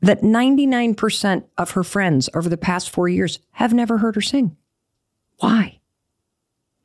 [0.00, 4.56] that 99% of her friends over the past four years have never heard her sing.
[5.38, 5.80] Why?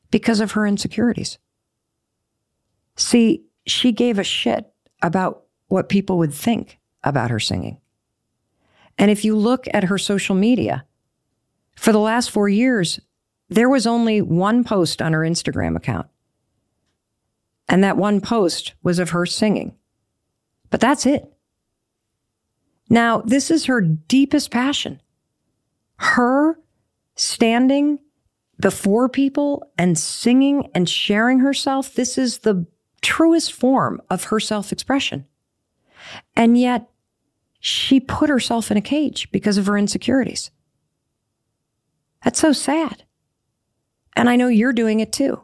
[0.09, 1.37] Because of her insecurities.
[2.95, 4.71] See, she gave a shit
[5.01, 7.79] about what people would think about her singing.
[8.97, 10.85] And if you look at her social media,
[11.75, 12.99] for the last four years,
[13.47, 16.07] there was only one post on her Instagram account.
[17.67, 19.75] And that one post was of her singing.
[20.69, 21.31] But that's it.
[22.89, 25.01] Now, this is her deepest passion.
[25.97, 26.59] Her
[27.15, 27.99] standing
[28.59, 32.65] before people and singing and sharing herself, this is the
[33.01, 35.25] truest form of her self expression.
[36.35, 36.89] And yet,
[37.59, 40.49] she put herself in a cage because of her insecurities.
[42.23, 43.03] That's so sad.
[44.15, 45.41] And I know you're doing it too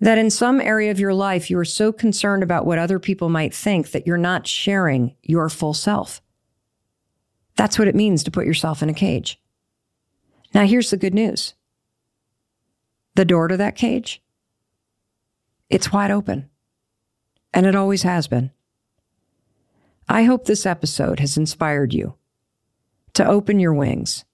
[0.00, 3.28] that in some area of your life, you are so concerned about what other people
[3.28, 6.22] might think that you're not sharing your full self.
[7.56, 9.40] That's what it means to put yourself in a cage.
[10.54, 11.54] Now, here's the good news
[13.14, 14.22] the door to that cage,
[15.68, 16.48] it's wide open,
[17.52, 18.52] and it always has been.
[20.08, 22.14] I hope this episode has inspired you
[23.14, 24.24] to open your wings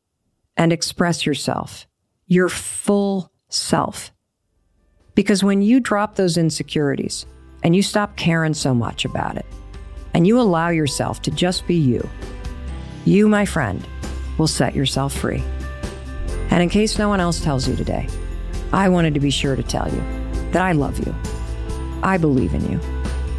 [0.56, 1.86] and express yourself,
[2.26, 4.12] your full self
[5.14, 7.26] because when you drop those insecurities
[7.62, 9.46] and you stop caring so much about it,
[10.12, 12.08] and you allow yourself to just be you,
[13.04, 13.86] you, my friend,
[14.38, 15.42] will set yourself free.
[16.50, 18.08] And in case no one else tells you today,
[18.72, 20.02] I wanted to be sure to tell you
[20.52, 21.14] that I love you.
[22.02, 22.80] I believe in you.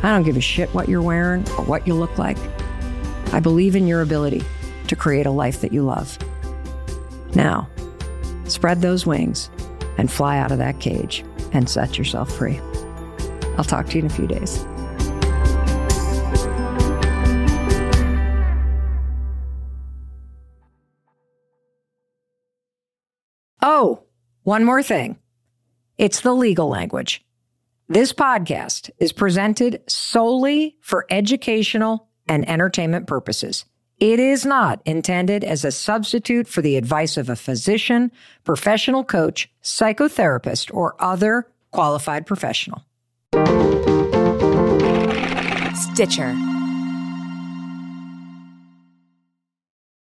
[0.04, 2.38] I don't give a shit what you're wearing or what you look like.
[3.32, 4.44] I believe in your ability
[4.88, 6.18] to create a life that you love.
[7.36, 7.70] Now,
[8.46, 9.50] spread those wings
[9.98, 11.24] and fly out of that cage
[11.56, 12.60] and set yourself free.
[13.58, 14.66] I'll talk to you in a few days.
[23.62, 24.04] Oh,
[24.44, 25.18] one more thing.
[25.98, 27.26] It's the legal language.
[27.88, 33.66] This podcast is presented solely for educational and entertainment purposes.
[34.00, 38.12] It is not intended as a substitute for the advice of a physician,
[38.44, 42.84] professional coach, psychotherapist, or other qualified professional.
[45.76, 46.36] Stitcher.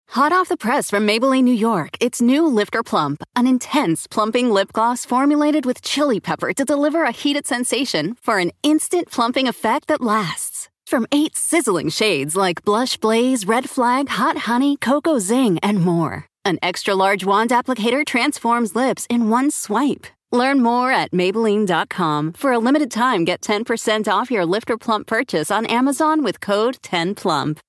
[0.10, 4.50] Hot off the press from Maybelline, New York, it's new Lifter Plump, an intense plumping
[4.50, 9.48] lip gloss formulated with chili pepper to deliver a heated sensation for an instant plumping
[9.48, 10.70] effect that lasts.
[10.88, 16.28] From eight sizzling shades like Blush Blaze, Red Flag, Hot Honey, Cocoa Zing, and more.
[16.46, 20.08] An extra large wand applicator transforms lips in one swipe.
[20.32, 22.32] Learn more at Maybelline.com.
[22.32, 26.78] For a limited time, get 10% off your Lifter Plump purchase on Amazon with code
[26.84, 27.60] 10PLUMP.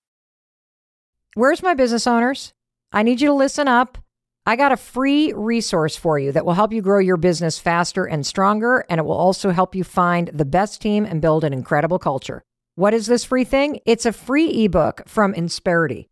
[1.34, 2.52] Where's my business owners?
[2.92, 3.98] I need you to listen up.
[4.46, 8.04] I got a free resource for you that will help you grow your business faster
[8.04, 11.52] and stronger, and it will also help you find the best team and build an
[11.52, 12.44] incredible culture.
[12.78, 13.80] What is this free thing?
[13.86, 16.10] It's a free ebook from Insperity,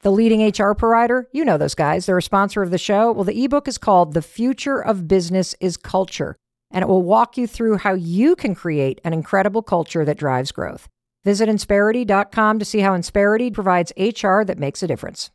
[0.00, 1.28] the leading HR provider.
[1.32, 3.12] You know those guys, they're a sponsor of the show.
[3.12, 6.34] Well, the ebook is called The Future of Business is Culture,
[6.72, 10.50] and it will walk you through how you can create an incredible culture that drives
[10.50, 10.88] growth.
[11.24, 15.26] Visit Insperity.com to see how Insperity provides HR that makes a difference.